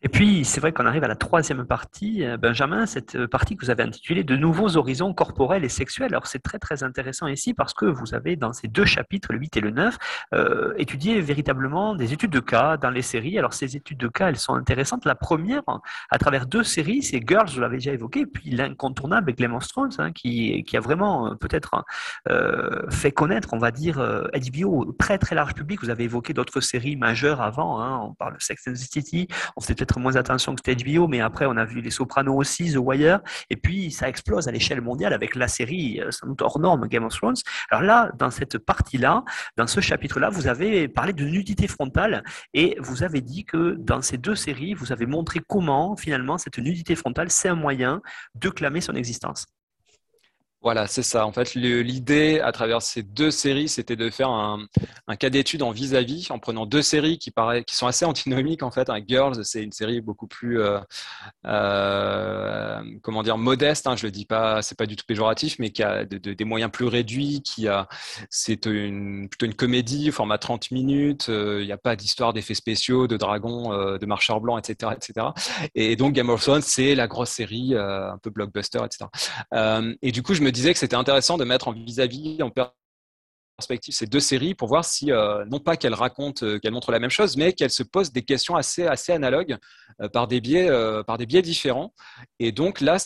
[0.00, 3.56] Et puis, c'est vrai qu'on arrive à la troisième partie, euh, Benjamin, cette euh, partie
[3.56, 6.12] que vous avez intitulée De nouveaux horizons corporels et sexuels.
[6.12, 9.40] Alors, c'est très, très intéressant ici parce que vous avez, dans ces deux chapitres, le
[9.40, 9.98] 8 et le 9,
[10.34, 13.40] euh, étudié véritablement des études de cas dans les séries.
[13.40, 15.04] Alors, ces études de cas, elles sont intéressantes.
[15.04, 15.62] La première,
[16.10, 20.12] à travers deux séries, c'est Girls, je l'avais déjà évoqué, puis l'incontournable Clement Thrones, hein,
[20.12, 21.84] qui, qui a vraiment peut-être
[22.90, 25.80] fait connaître, on va dire, HBO très, très large public.
[25.82, 27.80] Vous avez évoqué d'autres séries majeures avant.
[27.80, 28.00] Hein.
[28.04, 29.28] On parle de Sex and the City.
[29.56, 32.72] On s'était moins attention que c'était HBO, mais après, on a vu Les Sopranos aussi,
[32.72, 33.20] The Wire,
[33.50, 36.86] et puis ça explose à l'échelle mondiale avec la série, euh, sans doute hors norme,
[36.88, 37.36] Game of Thrones.
[37.70, 39.24] Alors là, dans cette partie-là,
[39.56, 42.22] dans ce chapitre-là, vous avez parlé de nudité frontale,
[42.52, 46.58] et vous avez dit que dans ces deux séries, vous avez montré comment, finalement, cette
[46.58, 48.02] nudité frontale, c'est un moyen
[48.34, 49.46] de clamer son existence.
[50.60, 51.24] Voilà, c'est ça.
[51.24, 54.66] En fait, l'idée à travers ces deux séries, c'était de faire un,
[55.16, 58.64] cas d'étude en vis-à-vis, en prenant deux séries qui, paraît, qui sont assez antinomiques.
[58.64, 60.80] En fait, Girls, c'est une série beaucoup plus, euh,
[61.46, 63.86] euh, comment dire, modeste.
[63.86, 66.72] Hein, je le dis pas, c'est pas du tout péjoratif, mais qui a des moyens
[66.72, 67.40] plus réduits.
[67.42, 67.86] Qui a,
[68.28, 71.28] c'est plutôt une comédie, format 30 minutes.
[71.28, 75.28] Euh, il n'y a pas d'histoire d'effets spéciaux, de dragons, de marcheurs blancs, etc., etc.
[75.76, 79.08] Et donc Game of Thrones, c'est la grosse série, un peu blockbuster, etc.
[80.02, 82.50] et du coup, je me me disais que c'était intéressant de mettre en vis-à-vis, en
[83.58, 86.92] perspective ces deux séries pour voir si, euh, non pas qu'elles racontent, euh, qu'elles montrent
[86.92, 89.58] la même chose, mais qu'elles se posent des questions assez, analogues
[90.00, 90.70] euh, par, des biais,
[91.06, 91.92] par des biais différents.
[92.38, 92.96] Et donc là,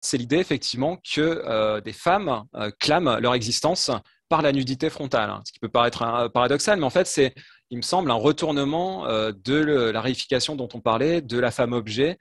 [0.00, 2.44] c'est l'idée effectivement que des femmes
[2.80, 3.90] clament leur existence
[4.28, 7.34] par la nudité frontale, hein, ce qui peut paraître paradoxal, mais en fait, c'est,
[7.70, 12.18] il me semble, un retournement de la réification dont on parlait, de la femme objet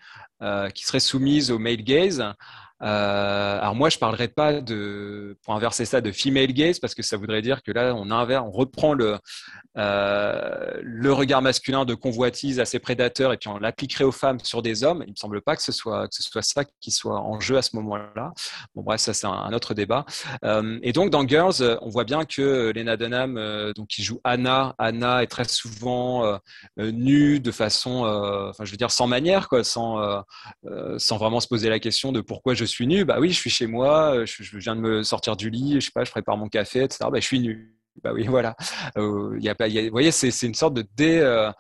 [0.76, 2.24] qui serait soumise au male gaze,
[2.84, 7.04] euh, alors moi, je parlerai pas de, pour inverser ça, de female gaze parce que
[7.04, 9.18] ça voudrait dire que là, on inverse, on reprend le
[9.78, 14.40] euh, le regard masculin de convoitise à ses prédateurs et puis on l'appliquerait aux femmes
[14.40, 15.04] sur des hommes.
[15.08, 17.58] Il me semble pas que ce soit que ce soit ça qui soit en jeu
[17.58, 18.34] à ce moment-là.
[18.76, 20.06] Bon bref, ça c'est un, autre débat.
[20.44, 24.76] Euh, et donc dans Girls, on voit bien que Lena Dunham, donc qui joue Anna,
[24.78, 26.40] Anna est très souvent
[26.78, 28.04] nue de façon,
[28.50, 30.24] enfin je veux dire sans manière quoi, sans
[30.98, 33.06] sans vraiment se poser la question de pourquoi je suis nue.
[33.06, 35.86] Bah oui, je suis chez moi, je, je viens de me sortir du lit, je
[35.86, 37.06] sais pas, je prépare mon café, etc.
[37.12, 38.56] Bah je suis nue bah oui, voilà.
[38.98, 41.52] Euh, y a pas, voyez, c'est une sorte de dé, euh,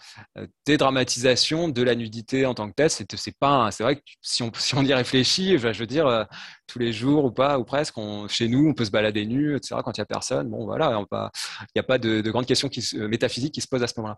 [0.65, 2.89] dédramatisation de la nudité en tant que telle.
[2.89, 6.23] C'est pas, c'est vrai que si on, si on y réfléchit, je veux dire, euh,
[6.67, 7.95] tous les jours ou pas, ou presque,
[8.29, 9.75] chez nous, on peut se balader nu, etc.
[9.83, 11.29] Quand il y a personne, bon voilà, il
[11.75, 14.17] n'y a pas de, de grandes questions qui, métaphysiques qui se posent à ce moment-là.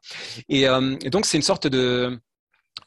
[0.50, 0.68] Et,
[1.10, 2.20] donc c'est une sorte de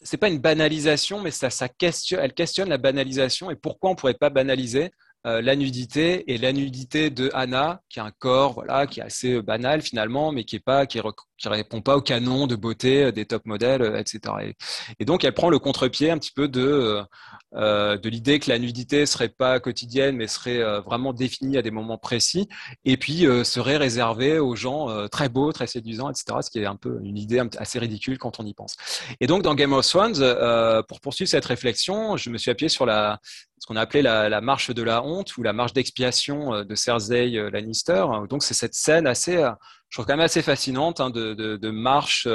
[0.03, 3.95] c'est pas une banalisation, mais ça, ça question, elle questionne la banalisation et pourquoi on
[3.95, 4.91] pourrait pas banaliser
[5.27, 9.03] euh, la nudité et la nudité de Anna, qui a un corps voilà, qui est
[9.03, 11.01] assez euh, banal finalement, mais qui est pas, qui,
[11.45, 14.21] répond pas au canon de beauté euh, des top modèles, etc.
[14.99, 17.03] Et, donc elle prend le contre-pied un petit peu de
[17.53, 21.97] de l'idée que la nudité serait pas quotidienne, mais serait vraiment définie à des moments
[21.97, 22.49] précis,
[22.85, 26.39] et puis serait réservée aux gens très beaux, très séduisants, etc.
[26.43, 28.77] Ce qui est un peu une idée assez ridicule quand on y pense.
[29.21, 32.85] Et donc dans Game of Thrones, pour poursuivre cette réflexion, je me suis appuyé sur
[32.85, 33.21] la
[33.59, 36.75] ce qu'on a appelé la, marche de la honte ou la marche d'expiation euh, de
[36.75, 38.05] Cersei euh, Lannister.
[38.29, 39.51] Donc c'est cette scène assez, euh,
[39.89, 42.29] je trouve quand même assez fascinante hein, de, marche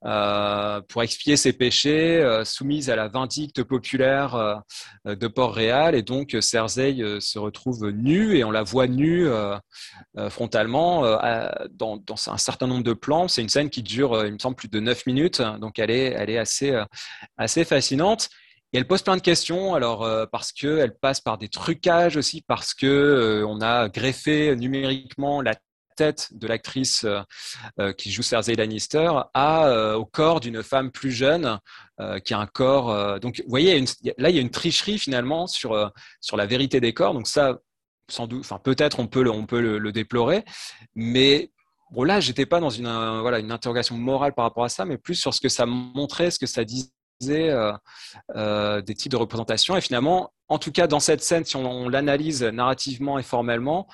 [0.00, 4.62] pour expier ses péchés, soumise à la vindicte populaire
[5.04, 5.94] de Port-Réal.
[5.94, 9.28] Et donc Cersei se retrouve nue et on la voit nue
[10.28, 11.02] frontalement
[11.70, 13.28] dans, un certain nombre de plans.
[13.28, 15.42] C'est une scène qui dure, il me semble, plus de 9 minutes.
[15.60, 18.28] Donc elle est, assez, fascinante.
[18.72, 22.40] Et elle pose plein de questions, alors euh, parce qu'elle passe par des trucages aussi,
[22.40, 25.56] parce que euh, on a greffé numériquement la
[26.02, 27.04] de l'actrice
[27.78, 31.58] euh, qui joue Cersei Lannister à, au corps d'une femme plus jeune
[32.24, 33.20] qui a un corps.
[33.20, 33.84] donc, vous voyez,
[34.16, 35.74] là, il y a une tricherie finalement sur,
[36.32, 37.12] la vérité des corps.
[37.12, 37.58] Donc, ça,
[38.08, 40.44] sans doute, peut-être on peut le, on peut le, déplorer,
[40.94, 41.50] mais
[41.90, 45.34] bon, là, j'étais pas dans une, interrogation morale par rapport à ça, mais plus sur
[45.34, 46.90] ce que ça montrait, ce que ça disait
[47.22, 47.72] euh,
[48.34, 49.76] euh, des types de représentation.
[49.76, 53.86] Et finalement, en tout cas dans cette scène, si on, l'analyse narrativement et formellement,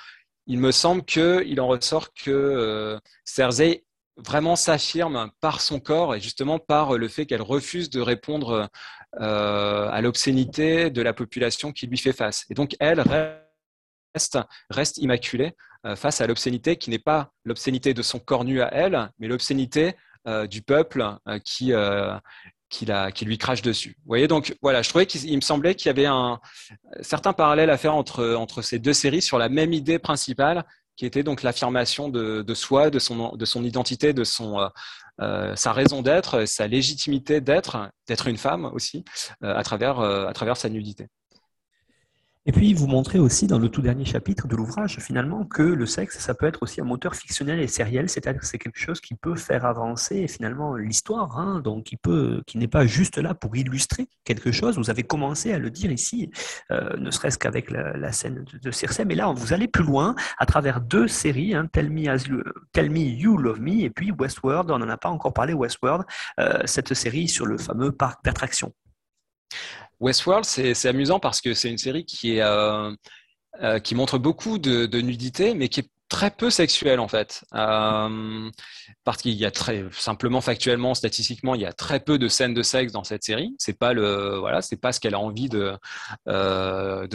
[0.47, 3.85] il me semble qu'il en ressort que euh, Cersei
[4.17, 8.71] vraiment s'affirme par son corps et justement par le fait qu'elle refuse de répondre
[9.21, 12.47] euh, à l'obscénité de la population qui lui fait face.
[12.49, 14.39] Et donc elle reste,
[14.71, 18.73] reste immaculée euh, face à l'obscénité qui n'est pas l'obscénité de son corps nu à
[18.73, 19.95] elle, mais l'obscénité
[20.51, 21.07] du peuple
[21.45, 21.73] qui,
[23.15, 23.97] qui, lui crache dessus.
[23.99, 26.41] Vous voyez, donc voilà, je trouvais qu'il me semblait qu'il y avait un
[27.01, 30.65] certain parallèle à faire entre, entre ces deux séries sur la même idée principale,
[30.97, 34.69] qui était donc l'affirmation de, soi, de son, de son identité, de son, euh,
[35.21, 39.05] euh, sa raison d'être, sa légitimité d'être, d'être une femme aussi,
[39.45, 41.09] euh, à, travers, à travers sa nudité.
[42.49, 45.85] Et puis, vous montrez aussi dans le tout dernier chapitre de l'ouvrage, finalement, que le
[45.85, 49.01] sexe, ça peut être aussi un moteur fictionnel et sériel, c'est-à-dire que c'est quelque chose
[49.01, 53.35] qui peut faire avancer finalement l'histoire, hein, donc qui peut, qui n'est pas juste là
[53.35, 54.79] pour illustrer quelque chose.
[54.79, 56.31] Vous avez commencé à le dire ici,
[56.71, 60.15] euh, ne serait-ce qu'avec la, scène de, de, Circe, mais là, vous allez plus loin
[60.39, 64.71] à travers deux séries, hein, Tell, Me As Me You Love Me et puis Westworld.
[64.71, 66.05] On n'en a pas encore parlé, Westworld,
[66.39, 68.73] euh, cette série sur le fameux parc d'attractions.
[70.01, 72.93] Westworld, c'est amusant parce que c'est une série qui, euh,
[73.63, 77.45] euh, montre beaucoup de, nudité, mais qui est très peu sexuelle en fait.
[77.55, 78.51] Euh,
[79.05, 82.55] parce qu'il y a très simplement factuellement, statistiquement, il y a très peu de scènes
[82.55, 83.55] de sexe dans cette série.
[83.59, 85.79] C'est pas voilà, pas ce qu'elle a envie de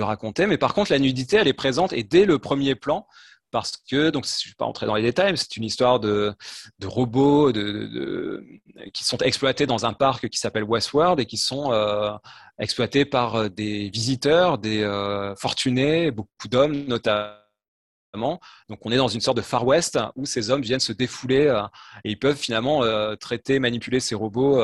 [0.02, 0.48] raconter.
[0.48, 3.08] Mais par contre, la nudité, elle est présente et dès le premier plan,
[3.52, 6.00] parce que, donc je ne vais pas entrer dans les détails, mais c'est une histoire
[6.00, 6.34] de,
[6.84, 7.52] robots
[8.94, 12.12] qui sont exploités dans un parc qui s'appelle Westworld et qui sont euh,
[12.58, 17.38] exploités par euh, des visiteurs, des euh, fortunés, beaucoup d'hommes notamment.
[18.68, 21.48] Donc on est dans une sorte de Far West où ces hommes viennent se défouler
[22.04, 22.82] et ils peuvent finalement
[23.16, 24.62] traiter, manipuler ces robots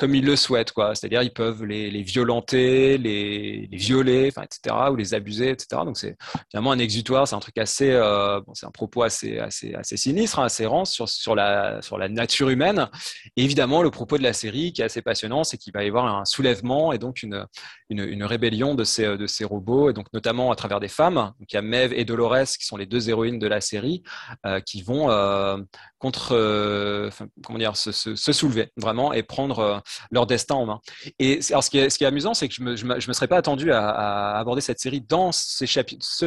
[0.00, 0.94] comme ils le souhaitent, quoi.
[0.94, 5.82] C'est-à-dire ils peuvent les, violenter, les, violer, etc., ou les abuser, etc.
[5.84, 6.16] Donc c'est
[6.50, 10.38] finalement un exutoire, c'est un truc assez, euh, bon, c'est un propos assez, assez, sinistre,
[10.38, 12.88] hein, assez rance sur, sur, la, sur la nature humaine.
[13.36, 15.88] Et évidemment, le propos de la série qui est assez passionnant, c'est qu'il va y
[15.88, 17.46] avoir un soulèvement et donc une,
[17.90, 21.34] une, rébellion de ces, de ces robots, et donc notamment à travers des femmes.
[21.38, 24.02] Donc il y a Mev et Dolores qui sont les deux héroïnes de la série,
[24.46, 25.58] euh, qui vont euh,
[25.98, 27.10] contre,
[27.44, 30.80] comment dire, se, soulever vraiment et prendre leur destin en main.
[31.18, 34.38] Et alors, ce, qui est, amusant, c'est que je je me, serais pas attendu à,
[34.38, 35.66] aborder cette série dans ce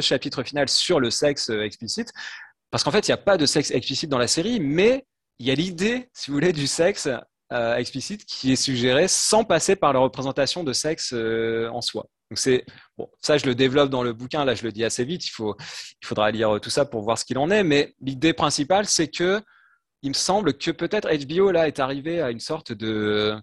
[0.01, 2.11] chapitre final sur le sexe euh, explicite,
[2.71, 5.05] parce qu'en fait, il n'y a pas de sexe explicite dans la série, mais
[5.39, 7.07] il y a l'idée, si vous voulez, du sexe
[7.51, 12.07] euh, explicite qui est suggérée sans passer par la représentation de sexe euh, en soi.
[12.31, 12.65] Donc c'est
[12.97, 14.43] bon, ça je le développe dans le bouquin.
[14.43, 15.25] Là, je le dis assez vite.
[15.27, 15.55] Il faut,
[16.01, 17.63] il faudra lire tout ça pour voir ce qu'il en est.
[17.63, 19.39] Mais l'idée principale, c'est que
[20.03, 23.35] il me semble que peut-être HBO là est arrivé à une sorte de.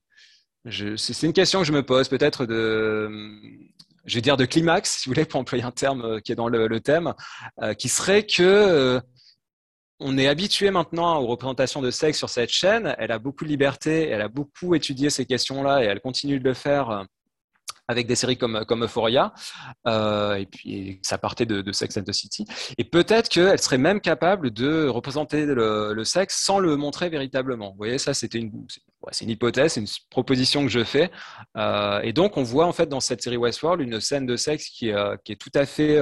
[0.69, 3.11] C'est une question que je me pose, peut-être de.
[4.05, 6.49] Je dire de climax, si vous voulez, pour employer un terme euh, qui est dans
[6.49, 7.13] le, thème,
[7.63, 9.01] euh, qui serait que euh,
[10.01, 12.95] on est habitué maintenant aux représentations de sexe sur cette chaîne.
[12.99, 16.45] Elle a beaucoup de liberté, elle a beaucoup étudié ces questions-là et elle continue de
[16.45, 17.05] le faire
[17.89, 19.35] avec des séries comme, comme Euphoria,
[19.87, 22.47] et puis ça partait de, de, Sex and the City.
[22.79, 27.71] Et peut-être qu'elle serait même capable de représenter le, sexe sans le montrer véritablement.
[27.73, 28.67] Vous voyez, ça, c'était une,
[29.13, 31.11] c'est une hypothèse, c'est une proposition que je fais.
[31.57, 34.69] Euh, et donc, on voit en fait dans cette série Westworld une scène de sexe
[34.69, 35.99] qui, euh, est tout à fait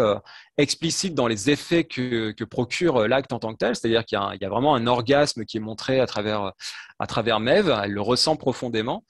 [0.56, 3.76] explicite dans les effets que, procure l'acte en tant que tel.
[3.76, 6.52] C'est-à-dire qu'il y, a vraiment un orgasme qui est montré à travers,
[6.98, 7.70] à travers Mev.
[7.84, 9.04] Elle le ressent profondément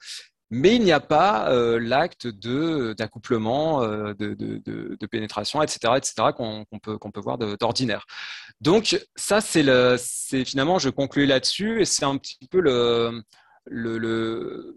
[0.51, 6.97] mais il n'y a pas euh, l'acte d'accouplement, euh, de, pénétration, etc., etc., qu'on peut
[6.97, 8.05] peut voir d'ordinaire.
[8.61, 13.23] Donc ça, c'est finalement, je conclue là-dessus, et c'est un petit peu le,
[13.65, 14.75] le,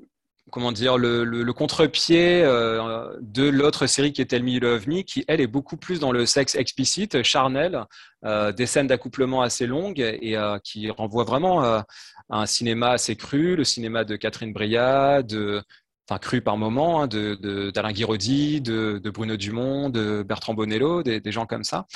[0.53, 5.47] comment dire le, contre-pied euh, de l'autre série qui est Tell Me qui elle est
[5.47, 7.85] beaucoup plus dans le sexe explicite, charnel,
[8.25, 11.83] euh, des scènes d'accouplement assez longues et euh, qui renvoient vraiment
[12.31, 15.63] un cinéma assez cru, le cinéma de Catherine Breillat, de,
[16.09, 21.21] enfin cru par moment, hein, de, d'Alain Guiraudy, de, Bruno Dumont, de Bertrand Bonello, des,
[21.33, 21.87] gens comme ça.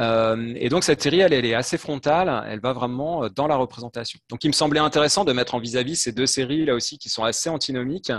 [0.00, 3.56] Euh, et donc cette série, elle, est assez frontale, elle va vraiment euh, dans la
[3.56, 4.18] représentation.
[4.28, 7.08] Donc il me semblait intéressant de mettre en vis-à-vis ces deux séries là aussi qui
[7.08, 8.12] sont assez antinomiques,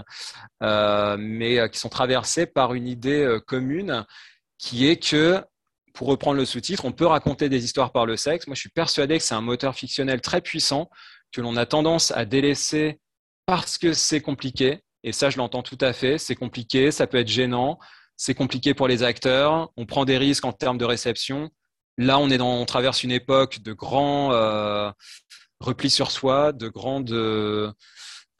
[0.63, 4.05] euh, mais qui sont traversées par une idée commune
[4.57, 5.41] qui est que
[5.93, 8.47] pour reprendre le sous-titre, on peut raconter des histoires par le sexe.
[8.47, 10.89] Moi, je suis persuadé que c'est un moteur fictionnel très puissant
[11.31, 12.99] que l'on a tendance à délaisser
[13.45, 14.81] parce que c'est compliqué.
[15.05, 16.17] Et ça, je l'entends tout à fait.
[16.17, 17.77] C'est compliqué, ça peut être gênant,
[18.17, 19.71] c'est compliqué pour les acteurs.
[19.77, 21.51] On prend des risques en termes de réception.
[21.97, 24.91] Là, on est dans, on traverse une époque de grands euh,
[25.59, 27.13] replis sur soi, de grandes,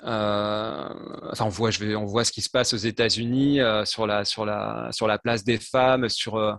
[0.03, 4.25] enfin, on voit, je vais, on voit ce qui se passe aux États-Unis sur la
[4.25, 6.57] sur la sur la place des femmes, sur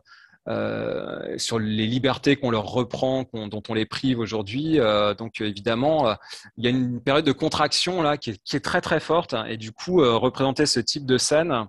[0.48, 4.78] euh, sur les libertés qu'on leur reprend, dont on les prive aujourd'hui.
[4.78, 6.14] Euh, donc évidemment, euh,
[6.56, 9.72] il y a une période de contraction là qui est, très très forte et du
[9.72, 11.66] coup représenter ce type de scène,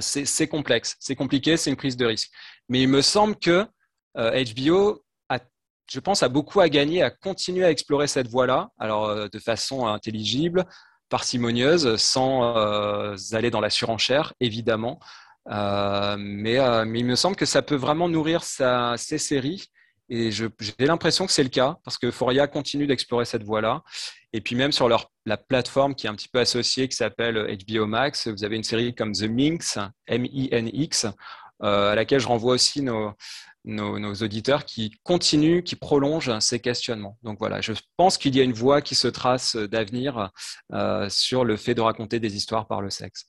[0.00, 2.30] c'est complexe, c'est compliqué, c'est une prise de risque.
[2.68, 3.66] Mais il me semble que
[4.14, 5.02] HBO
[5.88, 9.86] je pense, a beaucoup à gagner à continuer à explorer cette voie-là, alors de façon
[9.86, 10.66] intelligible,
[11.08, 12.54] parcimonieuse, sans
[13.32, 15.00] aller dans la surenchère, évidemment.
[15.50, 19.66] Euh, mais, euh, mais, il me semble que ça peut vraiment nourrir sa, ses séries.
[20.08, 23.82] Et j'ai l'impression que c'est le cas, parce que Foria continue d'explorer cette voie-là.
[24.32, 27.56] Et puis même sur leur, la plateforme qui est un petit peu associée, qui s'appelle
[27.66, 31.06] HBO Max, vous avez une série comme The Minx, M-I-N-X,
[31.64, 33.14] euh, à laquelle je renvoie aussi nos,
[33.64, 37.18] nos, auditeurs qui continuent, qui prolongent ces questionnements.
[37.24, 40.30] Donc voilà, je pense qu'il y a une voie qui se trace d'avenir
[41.08, 43.28] sur le fait de raconter des histoires par le sexe.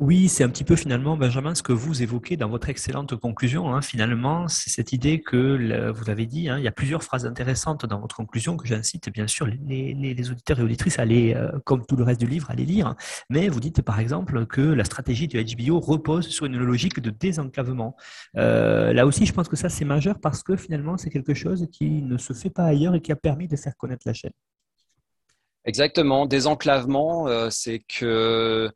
[0.00, 3.74] Oui, c'est un petit peu finalement, Benjamin, ce que vous évoquez dans votre excellente conclusion.
[3.74, 3.82] Hein.
[3.82, 7.84] Finalement, c'est cette idée que vous avez dit, hein, il y a plusieurs phrases intéressantes
[7.84, 11.84] dans votre conclusion que j'incite bien sûr les, auditeurs et auditrices à aller, euh, comme
[11.84, 12.94] tout le reste du livre, à les lire.
[13.28, 17.10] Mais vous dites par exemple que la stratégie du HBO repose sur une logique de
[17.10, 17.94] désenclavement.
[18.38, 21.68] Euh, là aussi, je pense que ça c'est majeur parce que finalement, c'est quelque chose
[21.70, 24.32] qui ne se fait pas ailleurs et qui a permis de faire connaître la chaîne.
[25.66, 28.72] Exactement, désenclavement, euh, c'est que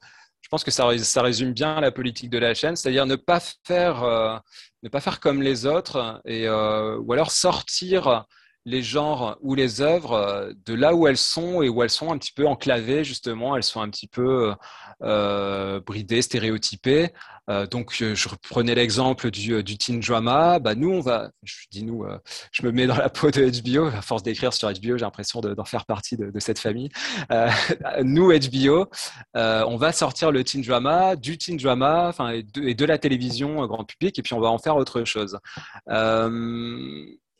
[0.54, 4.36] pense que ça, résume bien la politique de la chaîne, c'est-à-dire ne pas faire, euh,
[4.84, 8.24] ne pas faire comme les autres, et, euh, ou alors sortir
[8.64, 12.12] les genres ou les œuvres euh, de là où elles sont et où elles sont
[12.12, 14.54] un petit peu enclavées, justement, elles sont un petit peu
[15.00, 17.12] bridées, stéréotypées,
[17.50, 20.58] euh, donc, euh, je reprenais l'exemple du, euh, du, teen drama.
[20.58, 22.06] Bah, nous, on va, je dis nous,
[22.52, 23.86] je me mets dans la peau de HBO.
[23.86, 26.88] À force d'écrire sur HBO, j'ai l'impression d'en faire partie de, cette famille.
[28.02, 28.86] nous, HBO,
[29.34, 33.84] on va sortir le teen drama, du teen drama, enfin, et de la télévision grand
[33.84, 35.38] public, et puis on va en faire autre chose.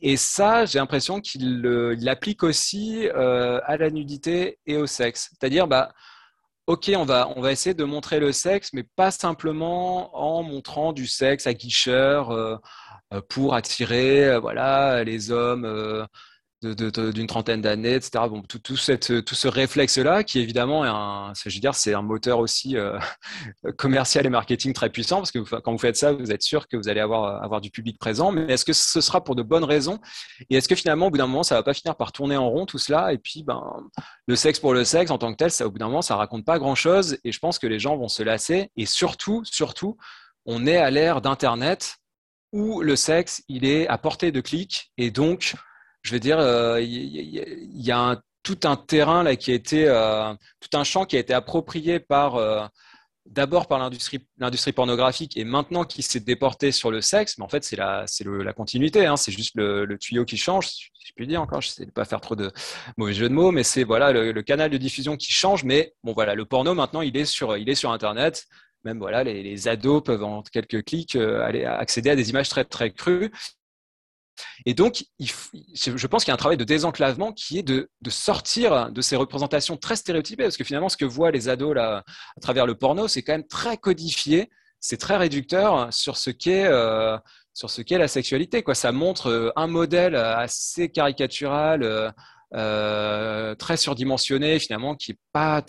[0.00, 5.30] Et ça, j'ai l'impression qu'il l'applique aussi à la nudité et au sexe.
[5.30, 5.92] C'est-à-dire, bah,
[6.66, 11.46] ok, on va, essayer de montrer le sexe, mais pas simplement en montrant du sexe
[11.46, 12.56] à guicheur euh,
[13.12, 16.06] euh, pour attirer euh, voilà, les hommes
[16.64, 18.24] d'une trentaine d'années, etc.
[18.28, 21.32] Bon, tout, tout, cette, tout ce réflexe-là, qui évidemment est un,
[21.72, 22.98] c'est un moteur aussi euh,
[23.78, 26.76] commercial et marketing très puissant, parce que quand vous faites ça, vous êtes sûr que
[26.76, 28.32] vous allez avoir, avoir du public présent.
[28.32, 29.98] Mais est-ce que ce sera pour de bonnes raisons?
[30.50, 32.48] Et est-ce que finalement, au bout d'un moment, ça va pas finir par tourner en
[32.48, 33.12] rond tout cela?
[33.12, 33.62] Et puis, ben,
[34.26, 36.16] le sexe pour le sexe en tant que tel, ça, au bout d'un moment, ça
[36.16, 37.18] raconte pas grand-chose.
[37.24, 38.70] Et je pense que les gens vont se lasser.
[38.76, 39.96] Et surtout, surtout,
[40.46, 41.96] on est à l'ère d'Internet
[42.52, 45.54] où le sexe, il est à portée de clic et donc
[46.05, 50.34] je veux dire, euh, il y, a tout un terrain là qui a été, euh,
[50.61, 52.66] tout un champ qui a été approprié par euh,
[53.24, 54.20] d'abord par l'industrie,
[54.72, 57.38] pornographique et maintenant qui s'est déporté sur le sexe.
[57.38, 59.07] Mais en fait, c'est la, la continuité.
[59.07, 61.62] Hein, c'est juste le, tuyau qui change, si je puis dire encore.
[61.62, 62.52] Je sais pas faire trop de
[62.98, 65.64] mauvais jeux de mots, mais c'est voilà le, canal de diffusion qui change.
[65.64, 67.50] Mais bon, voilà, le porno maintenant, il est sur,
[67.90, 68.44] Internet
[68.84, 72.90] même voilà, les, les, ados peuvent en quelques clics accéder à des images très très
[72.90, 73.30] crues.
[74.66, 78.91] Et donc, je pense qu'il y a un travail de désenclavement qui est de, sortir
[78.91, 82.05] de ces représentations très stéréotypées, parce que finalement, ce que voient les ados là,
[82.37, 84.51] à travers le porno, c'est quand même très codifié,
[84.85, 87.16] c'est très réducteur sur ce qu'est euh,
[87.55, 88.62] sur la sexualité.
[88.62, 88.74] Quoi.
[88.74, 92.12] Ça montre euh, un modèle assez caricatural.
[92.55, 95.61] Euh, très surdimensionné finalement, qui n'est pas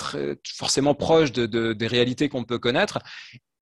[0.55, 2.99] forcément proche de, des réalités qu'on peut connaître.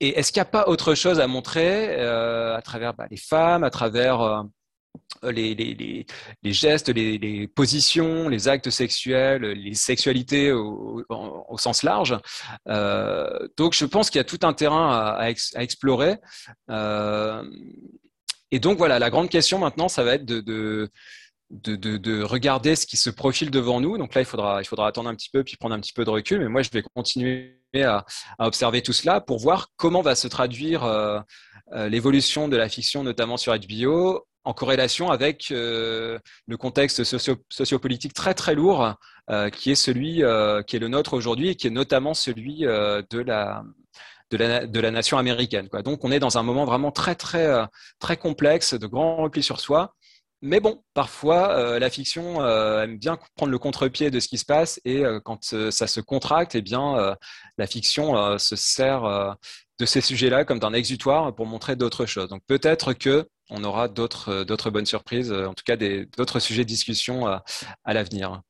[0.02, 3.64] Et est-ce qu'il n'y a pas autre chose à montrer à travers bah, les femmes,
[3.64, 4.44] à travers
[5.32, 5.56] les,
[6.44, 11.04] les, gestes, les, positions, les actes sexuels, les sexualités au,
[11.58, 12.18] sens large.
[12.68, 16.18] Euh, donc je pense qu'il y a tout un terrain à, explorer.
[16.70, 17.44] Euh,
[18.52, 20.90] et donc voilà, la grande question maintenant, ça va être de, de
[21.50, 24.00] de, de, de, regarder ce qui se profile devant nous.
[24.00, 26.40] Donc là, il faudra, attendre un petit peu, puis prendre un petit peu de recul.
[26.40, 28.06] Mais moi, je vais continuer à,
[28.40, 31.20] observer tout cela pour voir comment va se traduire euh,
[31.90, 38.14] l'évolution de la fiction, notamment sur HBO, en corrélation avec euh, le contexte socio sociopolitique
[38.14, 38.96] très très lourd
[39.30, 42.60] euh, qui est celui euh, qui est le nôtre aujourd'hui et qui est notamment celui
[42.62, 43.64] de la
[44.32, 45.70] de la, nation américaine.
[45.86, 47.48] Donc on est dans un moment vraiment très très
[48.00, 49.94] très complexe, de grand repli sur soi.
[50.42, 52.44] Mais bon, parfois la fiction
[52.80, 56.56] aime bien prendre le contre-pied de ce qui se passe et quand ça se contracte,
[56.56, 57.16] eh bien
[57.60, 59.38] la fiction se sert
[59.80, 62.30] de ces sujets-là comme d'un exutoire pour montrer d'autres choses.
[62.30, 66.70] Donc peut-être que on aura d'autres d'autres bonnes surprises, en tout cas d'autres sujets de
[66.70, 67.44] discussion à,
[67.84, 68.42] à l'avenir.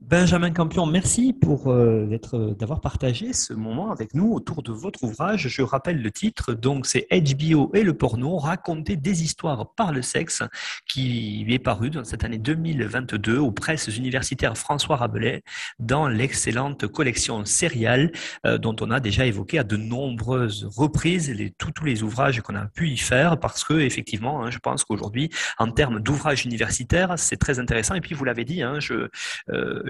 [0.00, 5.04] Benjamin Campion, merci pour euh, euh, d'avoir partagé ce moment avec nous autour de votre
[5.04, 5.48] ouvrage.
[5.48, 10.00] Je rappelle le titre, donc c'est HBO et le porno, raconter des histoires par le
[10.00, 10.42] sexe,
[10.88, 15.42] qui est paru dans cette année 2022 aux presses universitaires François Rabelais
[15.78, 18.10] dans l'excellente collection Serial,
[18.46, 22.66] euh, dont on a déjà évoqué à de nombreuses reprises tous, les ouvrages qu'on a
[22.66, 27.36] pu y faire, parce que effectivement, hein, je pense qu'aujourd'hui, en termes d'ouvrages universitaires, c'est
[27.36, 27.94] très intéressant.
[27.94, 29.08] Et puis vous l'avez dit, hein, je,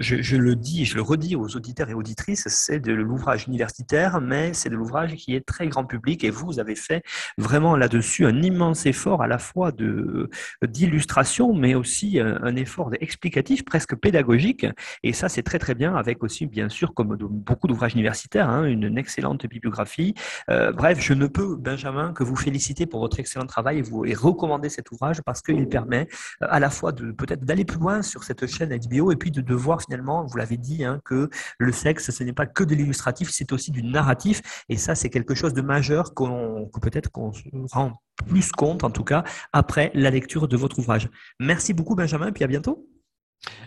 [0.01, 4.21] je je, le dis je le redis aux auditeurs et auditrices, c'est de l'ouvrage universitaire,
[4.21, 7.03] mais c'est de l'ouvrage qui est très grand public et vous avez fait
[7.37, 10.29] vraiment là-dessus un immense effort à la fois de
[10.61, 14.65] d'illustration, mais aussi un, effort explicatif, presque pédagogique.
[15.03, 18.65] Et ça, c'est très très bien, avec aussi, bien sûr, comme beaucoup d'ouvrages universitaires, hein,
[18.65, 20.13] une, excellente bibliographie.
[20.49, 24.05] Euh, bref, je ne peux, Benjamin, que vous féliciter pour votre excellent travail et vous
[24.05, 26.07] et recommander cet ouvrage parce qu'il permet
[26.41, 29.31] euh, à la fois de peut-être d'aller plus loin sur cette chaîne HBO et puis
[29.31, 32.63] de, de voir finalement vous l'avez dit, hein, que le sexe, ce n'est pas que
[32.63, 34.41] de l'illustratif, c'est aussi du narratif.
[34.69, 38.83] Et ça, c'est quelque chose de majeur qu'on, que peut-être qu'on se rend plus compte,
[38.83, 41.09] en tout cas, après la lecture de votre ouvrage.
[41.39, 42.87] Merci beaucoup, Benjamin, et puis à bientôt.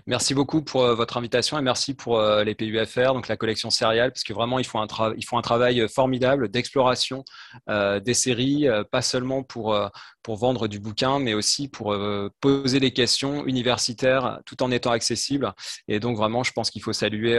[0.07, 3.71] Merci beaucoup pour euh, votre invitation et merci pour euh, les PUFR, donc la collection
[3.71, 7.25] Serial, parce que vraiment, ils font un, travail euh, formidable d'exploration
[7.69, 9.77] des séries, pas seulement pour,
[10.23, 11.97] pour vendre du bouquin, mais aussi pour
[12.41, 15.53] poser des questions universitaires tout en étant accessibles.
[15.89, 17.39] Et donc, vraiment, je pense qu'il faut saluer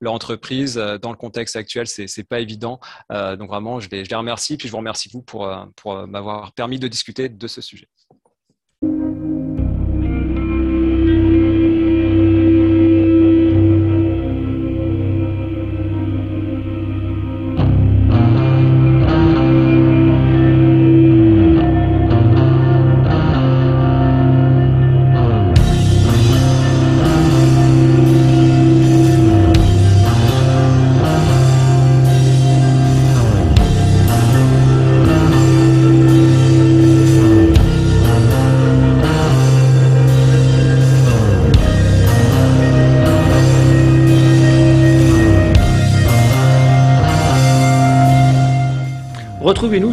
[0.00, 0.74] leur entreprise.
[0.74, 2.80] Dans le contexte actuel, c'est pas évident.
[3.10, 4.56] donc, vraiment, je les, je les remercie.
[4.56, 7.88] Puis, je vous remercie, vous, pour, pour m'avoir permis de discuter de ce sujet.